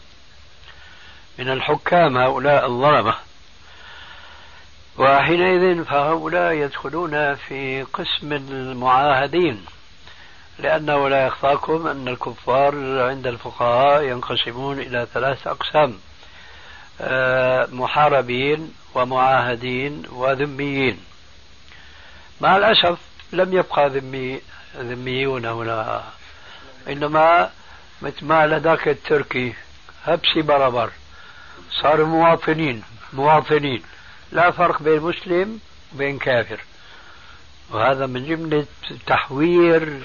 [1.38, 3.14] من الحكام هؤلاء الظلمة.
[4.98, 9.64] وحينئذ فهؤلاء يدخلون في قسم المعاهدين
[10.58, 15.98] لأنه لا يخفاكم أن الكفار عند الفقهاء ينقسمون إلى ثلاث أقسام.
[17.72, 20.98] محاربين ومعاهدين وذميين.
[22.40, 22.98] مع الأسف
[23.32, 24.40] لم يبقى ذمي
[24.76, 26.04] ذميون هنا.
[26.88, 27.50] إنما
[28.02, 29.54] مثل ما لداك التركي
[30.04, 30.90] هبسي بربر.
[31.82, 32.82] صاروا مواطنين
[33.12, 33.82] مواطنين.
[34.32, 35.60] لا فرق بين مسلم
[35.94, 36.60] وبين كافر.
[37.70, 38.66] وهذا من جملة
[39.06, 40.00] تحوير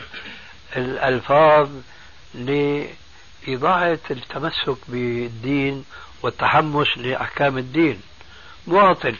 [0.76, 1.70] الألفاظ
[2.34, 5.86] لإضاعة التمسك بالدين
[6.24, 8.02] والتحمس لأحكام الدين.
[8.68, 9.16] مواطن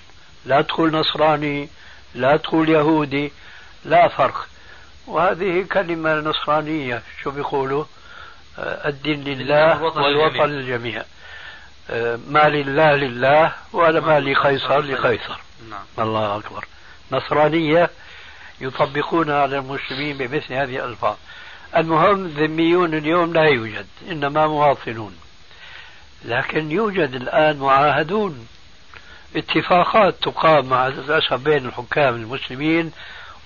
[0.46, 1.70] لا تقول نصراني
[2.16, 3.32] لا تقول يهودي
[3.86, 4.48] لا فرق.
[5.08, 7.86] وهذه كلمة نصرانية شو بيقولوا؟
[8.60, 11.04] آه، الدين لله والوطن للجميع.
[11.90, 15.40] آه، ما لله لله ولا ما لقيصر لقيصر.
[15.70, 15.84] نعم.
[16.00, 16.66] الله أكبر.
[17.12, 17.90] نصرانية
[18.62, 21.16] يطبقونها على المسلمين بمثل هذه الألفاظ.
[21.78, 25.23] المهم ذميون اليوم لا يوجد إنما مواطنون.
[26.26, 28.48] لكن يوجد الآن معاهدون.
[29.36, 32.92] اتفاقات تقام مع الأسف بين الحكام المسلمين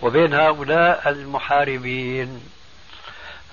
[0.01, 2.41] وبين هؤلاء المحاربين.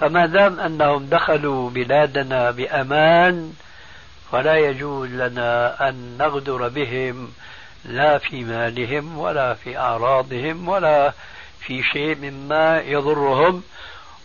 [0.00, 3.52] فما دام أنهم دخلوا بلادنا بأمان
[4.32, 7.32] فلا يجوز لنا أن نغدر بهم
[7.84, 11.12] لا في مالهم ولا في أعراضهم ولا
[11.60, 13.62] في شيء مما يضرهم.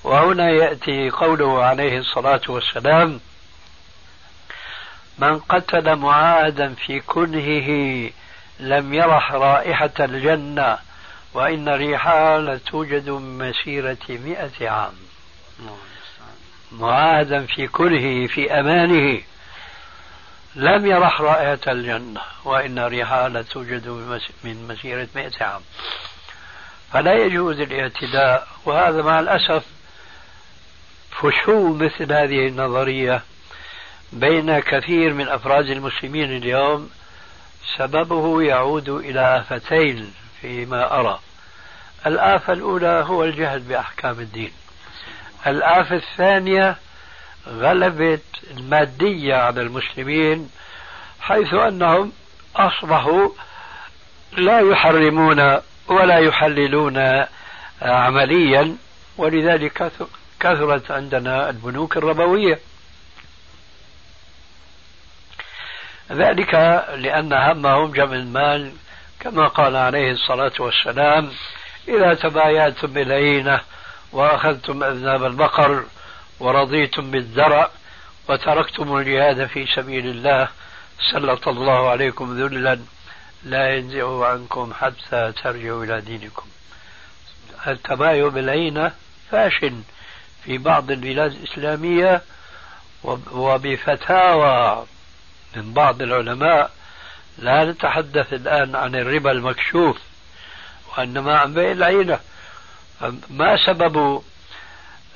[0.03, 3.19] وهنا يأتي قوله عليه الصلاة والسلام
[5.21, 8.09] من قتل معاهدا في كنهه
[8.59, 10.77] لم يرح رائحة الجنة
[11.33, 14.93] وإن ريحها لتوجد من مسيرة مئة عام.
[16.71, 19.21] معاهدا في كنهه في أمانه
[20.55, 23.87] لم يرح رائحة الجنة وإن ريحها لا توجد
[24.43, 25.61] من مسيرة مئة عام.
[26.93, 29.65] فلا يجوز الاعتداء وهذا مع الأسف
[31.11, 33.23] فشو مثل هذه النظرية؟
[34.13, 36.89] بين كثير من أفراد المسلمين اليوم
[37.77, 41.19] سببه يعود إلى آفتين فيما أرى.
[42.05, 44.51] الآفة الأولى هو الجهل بأحكام الدين.
[45.47, 46.75] الآفة الثانية
[47.47, 48.19] غلبة
[48.51, 50.49] المادية على المسلمين
[51.21, 52.11] حيث أنهم
[52.55, 53.29] أصبحوا
[54.37, 55.57] لا يحرمون
[55.87, 57.25] ولا يحللون
[57.81, 58.75] عمليا
[59.17, 59.91] ولذلك
[60.39, 62.59] كثرت عندنا البنوك الربوية.
[66.11, 66.53] ذلك
[66.95, 68.71] لأن همهم جمع المال
[69.19, 71.31] كما قال عليه الصلاة والسلام
[71.87, 73.61] إذا تبايعتم بالعينة
[74.11, 75.83] وأخذتم أذناب البقر
[76.39, 77.69] ورضيتم بالزرع
[78.29, 80.47] وتركتم الجهاد في سبيل الله
[81.11, 82.79] سلط الله عليكم ذلا
[83.43, 86.45] لا ينزع عنكم حتى ترجعوا إلى دينكم.
[87.67, 88.91] التبايع بالعينة
[89.31, 89.81] فاشل
[90.43, 92.21] في بعض البلاد الإسلامية
[93.31, 94.85] وبفتاوى.
[95.55, 96.71] من بعض العلماء
[97.37, 99.97] لا نتحدث الآن عن الربا المكشوف
[100.97, 102.19] وإنما عن بيع العينة.
[103.29, 104.21] ما سبب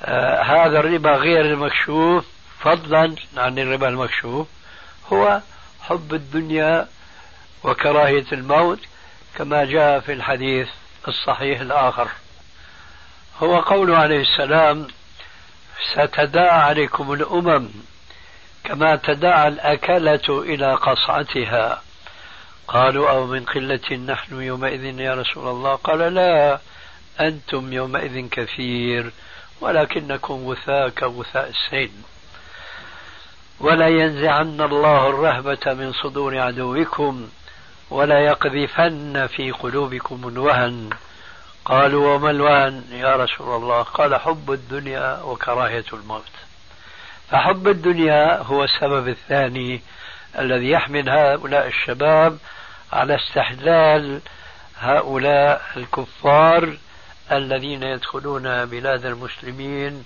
[0.02, 2.24] آه هذا الربا غير المكشوف
[2.60, 4.48] فضلا عن الربا المكشوف؟
[5.12, 5.40] هو
[5.82, 6.88] حب الدنيا
[7.64, 8.78] وكراهية الموت
[9.36, 10.68] كما جاء في الحديث
[11.08, 12.08] الصحيح الآخر.
[13.42, 14.88] هو قوله عليه السلام
[15.92, 17.68] ستداعى عليكم الأمم
[18.64, 21.82] كما تداعى الأكلة إلى قصعتها.
[22.68, 26.58] قالوا أو من قلة نحن يومئذ يا رسول الله؟ قال لا
[27.20, 29.10] أنتم يومئذ كثير
[29.60, 31.92] ولكنكم غثاء كغثاء السيل.
[33.60, 37.28] ولا ينزعن الله الرهبة من صدور عدوكم
[37.90, 40.90] ولا يقذفن في قلوبكم الوهن.
[41.64, 46.33] قالوا وما الوهن يا رسول الله؟ قال حب الدنيا وكراهية الموت.
[47.30, 49.80] فحب الدنيا هو السبب الثاني
[50.38, 52.38] الذي يحمل هؤلاء الشباب
[52.92, 54.20] على استحلال
[54.78, 56.76] هؤلاء الكفار
[57.32, 60.04] الذين يدخلون بلاد المسلمين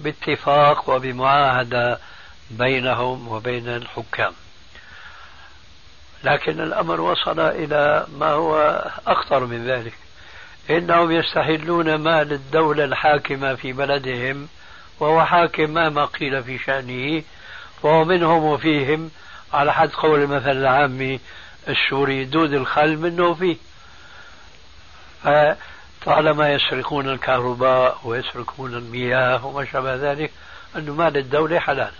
[0.00, 1.98] باتفاق وبمعاهدة
[2.50, 4.32] بينهم وبين الحكام.
[6.24, 9.94] لكن الأمر وصل إلى ما هو أخطر من ذلك.
[10.70, 14.48] إنهم يستحلون مال الدولة الحاكمة في بلدهم
[15.00, 17.22] وهو حاكم مهما قيل في شأنه
[17.82, 19.10] وهو منهم وفيهم
[19.52, 21.20] على حد قول المثل العامي
[21.68, 23.56] السوري دود الخل منه وفيه
[25.24, 30.30] فطالما يسرقون الكهرباء ويسرقون المياه وما شابه ذلك
[30.76, 31.92] أن مال الدولة حلال.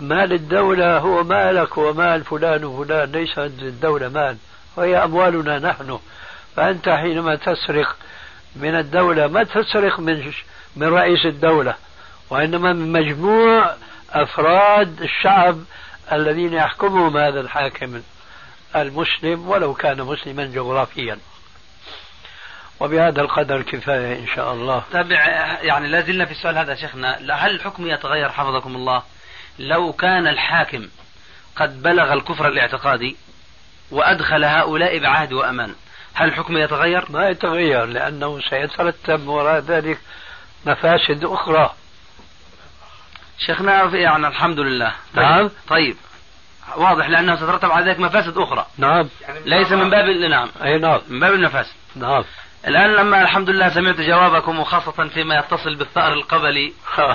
[0.00, 4.36] مال الدولة هو مالك ومال فلان وفلان ليس الدولة مال
[4.76, 5.98] وهي أموالنا نحن.
[6.56, 7.96] فأنت حينما تسرق
[8.56, 10.32] من الدولة ما تسرق من
[10.76, 11.74] من رئيس الدولة
[12.30, 13.74] وإنما من مجموع
[14.10, 15.58] أفراد الشعب
[16.12, 18.02] الذين يحكمهم هذا الحاكم
[18.76, 21.18] المسلم ولو كان مسلما جغرافيا.
[22.80, 24.82] وبهذا القدر كفاية إن شاء الله.
[24.92, 25.26] تابع
[25.62, 29.02] يعني لا زلنا في السؤال هذا شيخنا هل الحكم يتغير حفظكم الله؟
[29.58, 30.88] لو كان الحاكم
[31.56, 33.16] قد بلغ الكفر الاعتقادي
[33.90, 35.74] وأدخل هؤلاء بعهد وأمان
[36.14, 39.98] هل الحكم يتغير؟ ما يتغير لأنه سيترتب وراء ذلك
[40.66, 41.72] مفاسد أخرى.
[43.38, 44.92] شيخنا يعني الحمد لله.
[45.14, 45.24] طيب.
[45.24, 45.50] نعم.
[45.68, 45.96] طيب.
[46.76, 48.66] واضح لأنه سترتب على ذلك مفاسد أخرى.
[48.78, 49.08] نعم.
[49.44, 50.48] ليس من باب نعم.
[50.62, 51.00] أي نعم.
[51.08, 51.74] من باب المفاسد.
[51.96, 52.24] نعم.
[52.66, 56.72] الآن لما الحمد لله سمعت جوابكم وخاصة فيما يتصل بالثأر القبلي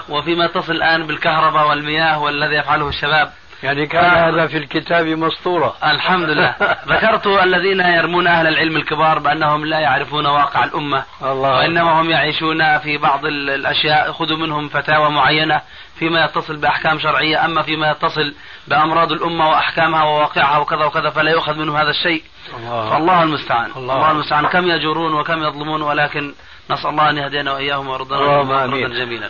[0.10, 3.34] وفيما يتصل الآن بالكهرباء والمياه والذي يفعله الشباب.
[3.64, 4.30] يعني كان آه.
[4.30, 5.76] هذا في الكتاب مسطورة.
[5.84, 6.56] الحمد لله
[6.94, 11.58] ذكرت الذين يرمون أهل العلم الكبار بأنهم لا يعرفون واقع الأمة الله.
[11.58, 15.62] وإنما هم يعيشون في بعض الأشياء خذوا منهم فتاوى معينة
[16.00, 18.34] فيما يتصل بأحكام شرعية أما فيما يتصل
[18.68, 22.24] بأمراض الأمة وأحكامها وواقعها وكذا وكذا فلا يؤخذ منهم هذا الشيء.
[22.58, 22.90] الله.
[22.90, 23.72] فالله المستعان.
[23.78, 24.48] الله, الله المستعان.
[24.48, 26.34] كم يجورون وكم يظلمون ولكن
[26.70, 29.30] نسأل الله أن يهدينا وإياهم ويرضنا جميلا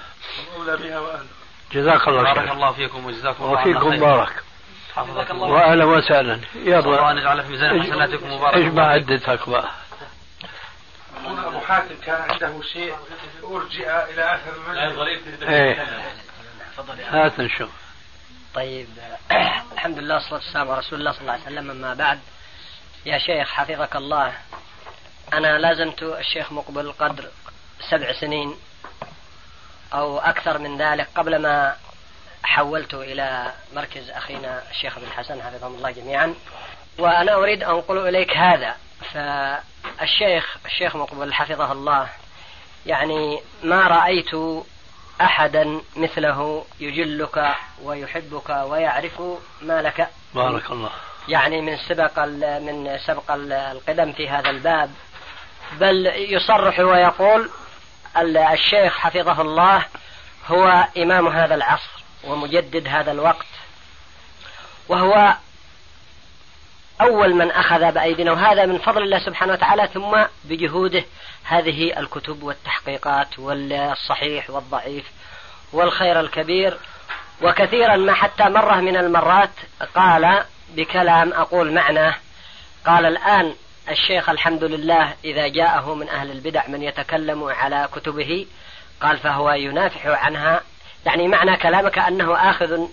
[1.72, 2.34] جزاك الله خير.
[2.34, 4.44] بارك الله فيكم وجزاكم الله وفيكم بارك
[4.96, 5.48] حفظك الله.
[5.48, 6.40] وأهلا وسهلا.
[6.56, 9.72] يلا الله ان يجعل في ميزان حسناتكم مبارك اجمع عدتك بقى
[11.26, 12.96] هنا أبو حاتم كان عنده شيء
[13.44, 15.88] أرجئ إلى اثر المسجد إيه.
[17.10, 17.70] هات نشوف
[18.54, 18.88] طيب
[19.74, 21.72] الحمد لله والصلاه والسلام على رسول الله صلى الله عليه وسلم.
[21.72, 22.20] أما بعد
[23.06, 24.34] يا شيخ حفظك الله.
[25.34, 27.26] أنا لازمت الشيخ مقبل قدر
[27.90, 28.56] سبع سنين.
[29.94, 31.76] أو أكثر من ذلك قبل ما
[32.44, 36.34] حولت إلى مركز أخينا الشيخ ابن حسن حفظهم الله جميعا.
[37.00, 38.76] وأنا أريد أن أنقل إليك هذا.
[39.14, 42.08] فالشيخ الشيخ مقبل حفظه الله
[42.86, 44.32] يعني ما رأيت
[45.22, 49.22] أحدا مثله يجلك ويحبك ويعرف
[49.62, 50.08] ما لك.
[50.34, 50.92] بارك الله.
[51.28, 52.20] يعني من سبق
[52.60, 54.92] من سبق القدم في هذا الباب.
[55.74, 57.50] بل يصرح ويقول
[58.22, 59.86] الشيخ حفظه الله
[60.48, 63.46] هو إمام هذا العصر ومجدد هذا الوقت.
[64.88, 65.36] وهو
[67.02, 71.04] أول من أخذ بأيدينا وهذا من فضل الله سبحانه وتعالى ثم بجهوده
[71.44, 75.06] هذه الكتب والتحقيقات والصحيح والضعيف
[75.74, 76.78] والخير الكبير.
[77.42, 79.50] وكثيرا ما حتى مرة من المرات
[79.96, 82.16] قال بكلام أقول معناه
[82.86, 83.56] قال الآن
[83.90, 88.46] الشيخ الحمد لله إذا جاءه من أهل البدع من يتكلم على كتبه
[89.02, 90.62] قال فهو ينافح عنها.
[91.06, 92.88] يعني معنى كلامك كأنه آخذ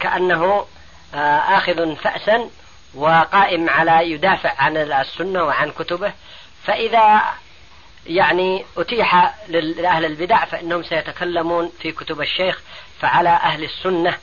[0.00, 0.66] كأنه
[1.14, 2.50] آه، آخذ فأسا
[2.94, 6.12] وقائم على يدافع عن السنة وعن كتبه.
[6.64, 7.22] فإذا
[8.06, 12.60] يعني أتيح لأهل البدع فإنهم سيتكلمون في كتب الشيخ
[13.00, 14.14] فعلى أهل السنة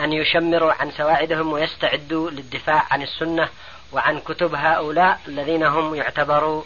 [0.00, 3.48] أن يشمروا عن سواعدهم ويستعدوا للدفاع عن السنة.
[3.92, 6.62] وعن كتب هؤلاء الذين هم يعتبروا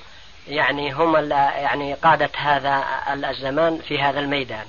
[0.48, 2.84] يعني هم يعني قادة هذا
[3.30, 4.64] الزمان في هذا الميدان.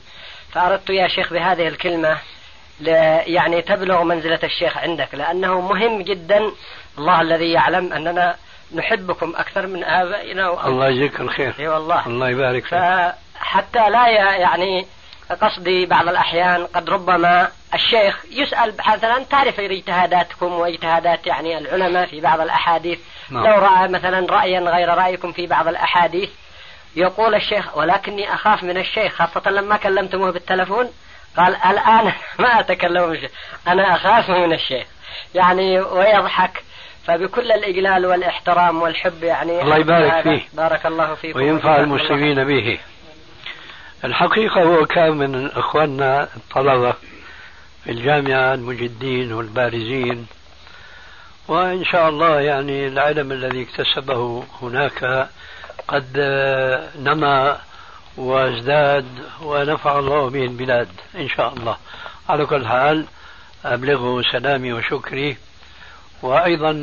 [0.51, 2.17] فأردت يا شيخ بهذه الكلمة
[3.27, 6.51] يعني تبلغ منزلة الشيخ عندك لأنه مهم جدا
[6.97, 8.35] الله الذي يعلم أننا
[8.75, 11.55] نحبكم أكثر من آبائنا الله يجزيك الخير.
[11.59, 12.07] أي والله.
[12.07, 12.71] الله يبارك فيك.
[12.71, 14.85] فحتى لا يعني
[15.41, 22.39] قصدي بعض الأحيان قد ربما الشيخ يسأل مثلا تعرف اجتهاداتكم واجتهادات يعني العلماء في بعض
[22.39, 22.99] الأحاديث؟
[23.29, 23.45] نعم.
[23.45, 26.29] لو رأى مثلا رأيا غير رأيكم في بعض الأحاديث
[26.95, 30.89] يقول الشيخ ولكني أخاف من الشيخ خاصة لما كلمتموه بالتلفون.
[31.37, 33.31] قال الآن ما أتكلم من الشيخ
[33.67, 34.87] أنا أخاف من الشيخ.
[35.35, 36.63] يعني ويضحك
[37.07, 42.79] فبكل الإجلال والإحترام والحب يعني الله يبارك فيه بارك الله فيكم وينفع المسلمين به.
[44.03, 46.93] الحقيقة هو كان من إخواننا الطلبة.
[47.83, 50.27] في الجامعة المجدين والبارزين.
[51.47, 55.29] وإن شاء الله يعني العلم الذي اكتسبه هناك
[55.87, 56.17] قد
[56.99, 57.57] نما
[58.17, 59.05] وازداد
[59.43, 61.77] ونفع الله به البلاد إن شاء الله.
[62.29, 63.05] على كل حال
[63.65, 65.37] أبلغه سلامي وشكري.
[66.21, 66.73] وأيضا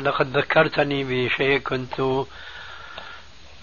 [0.00, 2.24] لقد ذكرتني بشيء كنت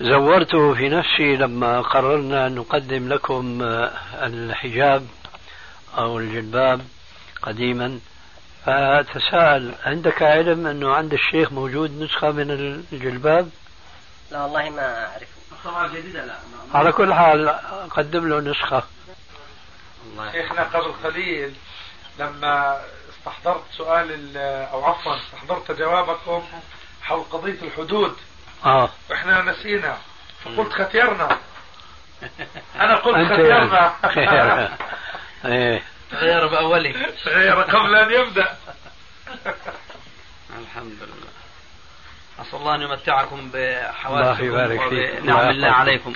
[0.02, 3.60] زورته في نفسي لما قررنا أن نقدم لكم
[4.14, 5.08] الحجاب.
[5.98, 6.82] أو الجلباب
[7.41, 8.00] قديما
[8.66, 12.52] فتساءل عندك علم أنه عند الشيخ موجود نسخة من
[12.91, 13.50] الجلباب؟
[14.32, 15.28] لا والله ما أعرف
[15.66, 16.36] طبعا جديدة لا
[16.74, 17.50] على كل حال
[17.89, 18.84] قدم له نسخة.
[20.06, 21.54] الله شيخنا قبل قليل
[22.20, 26.44] لما استحضرت سؤال أو عفوا استحضرت جوابكم
[27.02, 28.16] حول قضية الحدود.
[28.66, 28.89] آه.
[29.14, 29.98] إحنا نسينا.
[30.46, 31.38] فقلت ختيرنا.
[32.76, 33.94] أنا قلت ختيرنا.
[35.46, 35.84] إيه.
[36.14, 36.94] غير بأوله.
[37.26, 38.48] غير قبل أن يبدأ.
[40.62, 41.34] الحمد لله.
[42.41, 46.14] أسأل الله أن يمتعكم بحواسكم وبنعم الله عليكم.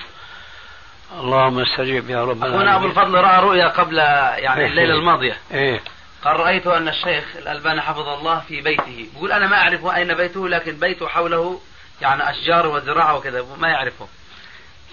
[1.12, 5.36] اللهم استجب يا رب أخونا أبو الفضل رأى رؤيا قبل يعني الليلة الماضية.
[5.52, 5.80] إيه.
[6.24, 9.08] قال رأيت أن الشيخ الألباني حفظ الله في بيته.
[9.14, 11.60] بيقول أنا ما أعرف أين بيته لكن بيته حوله
[12.00, 14.08] يعني أشجار وزراعة وكذا ما يعرفه.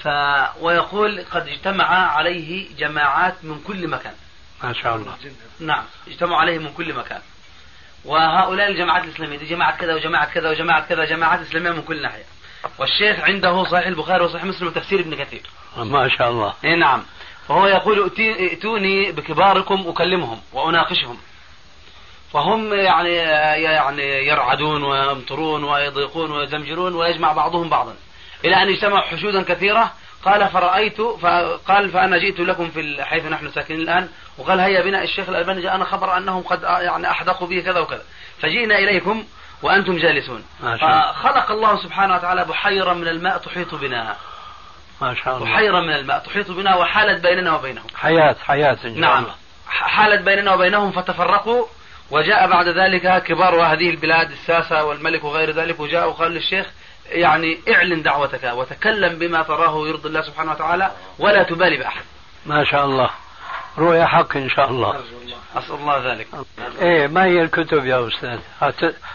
[0.03, 0.07] ف
[0.61, 4.13] ويقول قد اجتمع عليه جماعات من كل مكان.
[4.63, 5.15] ما شاء الله.
[5.59, 7.21] نعم اجتمعوا عليه من كل مكان.
[8.05, 12.23] وهؤلاء الجماعات الإسلامية دي جماعة كذا وجماعة كذا وجماعة كذا جماعات إسلامية من كل ناحية.
[12.79, 15.41] والشيخ عنده صحيح البخاري وصحيح مسلم وتفسير ابن كثير.
[15.77, 16.53] ما شاء الله.
[16.65, 17.03] إي نعم.
[17.47, 21.17] فهو يقول ائتوني بكباركم أكلمهم وأناقشهم.
[22.33, 27.95] فهم يعني يعني يرعدون ويمطرون ويضيقون ويزمجرون ويجمع بعضهم بعضا.
[28.45, 29.93] إلى أن اجتمعوا حشودا كثيرة
[30.25, 34.09] قال فرأيت فقال فأنا جئت لكم في حيث نحن ساكنين الآن.
[34.37, 38.03] وقال هيا بنا الشيخ الألباني جاءنا خبر أنهم قد يعني أحدقوا به كذا وكذا.
[38.41, 39.23] فجئنا إليكم
[39.61, 40.43] وأنتم جالسون.
[40.61, 44.15] فخلق الله سبحانه وتعالى بحيرة من الماء تحيط بنا.
[45.01, 45.45] ما شاء الله.
[45.45, 47.87] بحيرة من الماء تحيط بنا وحالت بيننا وبينهم.
[47.95, 49.23] حياة حياة إن شاء نعم.
[49.23, 49.35] الله.
[49.67, 51.65] حالت بيننا وبينهم فتفرقوا
[52.11, 56.65] وجاء بعد ذلك كبار هذه البلاد الساسة والملك وغير ذلك وجاء وقال للشيخ
[57.09, 62.03] يعني اعلن دعوتك وتكلم بما تراه يرضي الله سبحانه وتعالى ولا تبالي بأحد.
[62.45, 63.09] ما شاء الله.
[63.77, 64.99] رؤيا حق إن شاء الله.
[65.55, 66.27] أسأل الله ذلك.
[66.81, 68.39] إيه ما هي الكتب يا أستاذ؟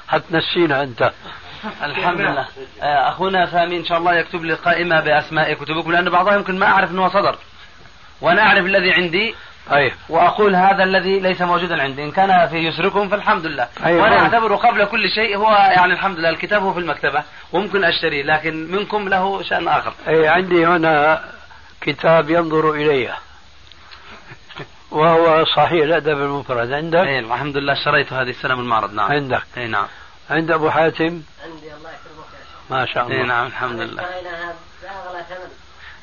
[0.08, 1.12] حتنسينا أنت.
[1.82, 2.46] الحمد لله.
[2.82, 6.66] آه، أخونا سامي إن شاء الله يكتب لي قائمة بأسماء كتبكم لأن بعضها يمكن ما
[6.66, 7.38] أعرف أنه صدر.
[8.20, 9.34] وأنا أعرف الذي عندي.
[9.70, 9.92] طيب.
[10.08, 12.04] وأقول هذا الذي ليس موجودا عندي.
[12.04, 13.68] إن كان في يسركم فالحمد لله.
[13.84, 14.02] أيوة.
[14.02, 16.28] وأنا اعتبره قبل كل شيء هو يعني الحمد لله.
[16.28, 17.22] الكتاب هو في المكتبة.
[17.52, 19.92] وممكن اشتريه لكن منكم له شأن آخر.
[20.08, 21.24] أي عندي هنا
[21.80, 23.10] كتاب ينظر إلي
[24.90, 26.72] وهو صحيح الأدب المفرد.
[26.72, 27.72] عندك؟ اي الحمد لله.
[27.72, 29.12] اشتريته هذه السنة من المعرض نعم.
[29.12, 29.42] عندك.
[29.56, 29.86] أي نعم.
[30.30, 32.70] عند أبو حاتم؟ عندي الله يكرمك يا شيخ.
[32.70, 33.46] ما شاء أي الله نعم.
[33.46, 34.04] الحمد لله.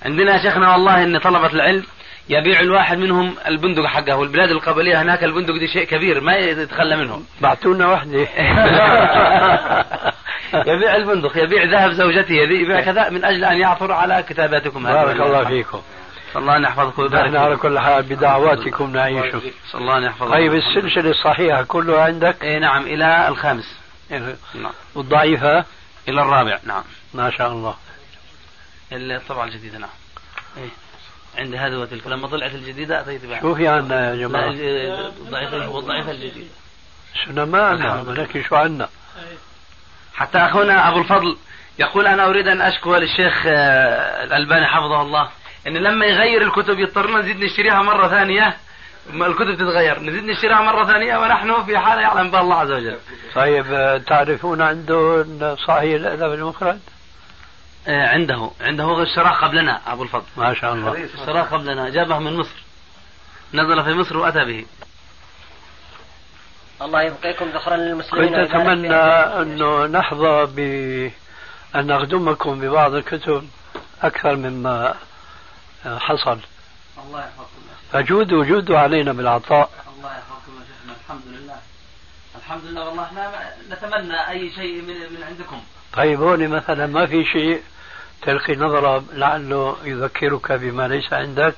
[0.05, 1.85] عندنا يا شيخنا والله إن طلبة العلم
[2.29, 7.21] يبيع الواحد منهم البندق حقه والبلاد القبلية هناك البندق دي شيء كبير ما يتخلى منه
[7.41, 8.19] بعتونا وحدة
[10.53, 15.21] يبيع البندق يبيع ذهب زوجته يبيع كذا من أجل أن يعثر على كتاباتكم هذه بارك
[15.21, 15.81] الله فيكم.
[16.35, 17.55] الله أن يحفظكم ويبارك نحن على.
[17.55, 19.35] كل حال بدعواتكم نعيش.
[19.75, 23.79] الله أن يحفظكم طيب السلسلة الصحيحة كلها عندك؟ اي نعم إلى الخامس.
[24.09, 24.71] نعم.
[24.95, 25.65] والضعيفة؟
[26.07, 26.83] إلى الرابع نعم.
[27.13, 27.75] ما شاء الله.
[28.91, 29.89] الطبعة الجديدة نعم.
[30.57, 30.69] إيه.
[31.37, 34.49] عندي هذا وتلك لما طلعت الجديدة اتيت بها شو في عنا يا جماعة.
[34.49, 36.47] الضعيفه والضعيفه الجديده
[37.25, 38.89] سنة ما عنا ولكن شو عنا؟
[40.15, 41.37] حتى أخونا أبو الفضل
[41.79, 45.29] يقول أنا أريد أن أشكو للشيخ آه، الألباني حفظه الله
[45.67, 48.57] إن لما يغير الكتب يضطرنا نزيد نشتريها مرة ثانية.
[49.13, 52.97] ما الكتب تتغير نزيد نشتريها مرة ثانية ونحن في حالة يعلم بها الله عز وجل.
[53.35, 55.25] طيب آه، تعرفون عنده
[55.67, 56.79] صحيح الأدب المفرد؟
[57.87, 60.25] عنده عنده هو اشتراه قبلنا أبو الفضل.
[60.37, 61.05] ما شاء الله.
[61.05, 62.63] اشتراه قبلنا جابه من مصر.
[63.53, 64.65] نزل في مصر وأتى به.
[66.81, 68.93] الله يبقيكم ذخرا للمسلمين كنت أتمنى.
[69.41, 73.49] أنه نحظى بأن نخدمكم ببعض الكتب
[74.01, 74.95] أكثر مما
[75.85, 76.39] آه، حصل.
[77.05, 77.61] الله يحفظكم
[77.91, 79.69] فجودوا جودوا علينا بالعطاء.
[79.97, 81.57] الله يحفظكم يا شيخنا الحمد لله.
[82.35, 83.31] الحمد لله والله إحنا
[83.71, 85.61] نتمنى أي شيء من من عندكم.
[85.93, 87.61] طيب هون مثلا ما في شيء.
[88.21, 91.55] تلقي نظرة لعله يذكرك بما ليس عندك.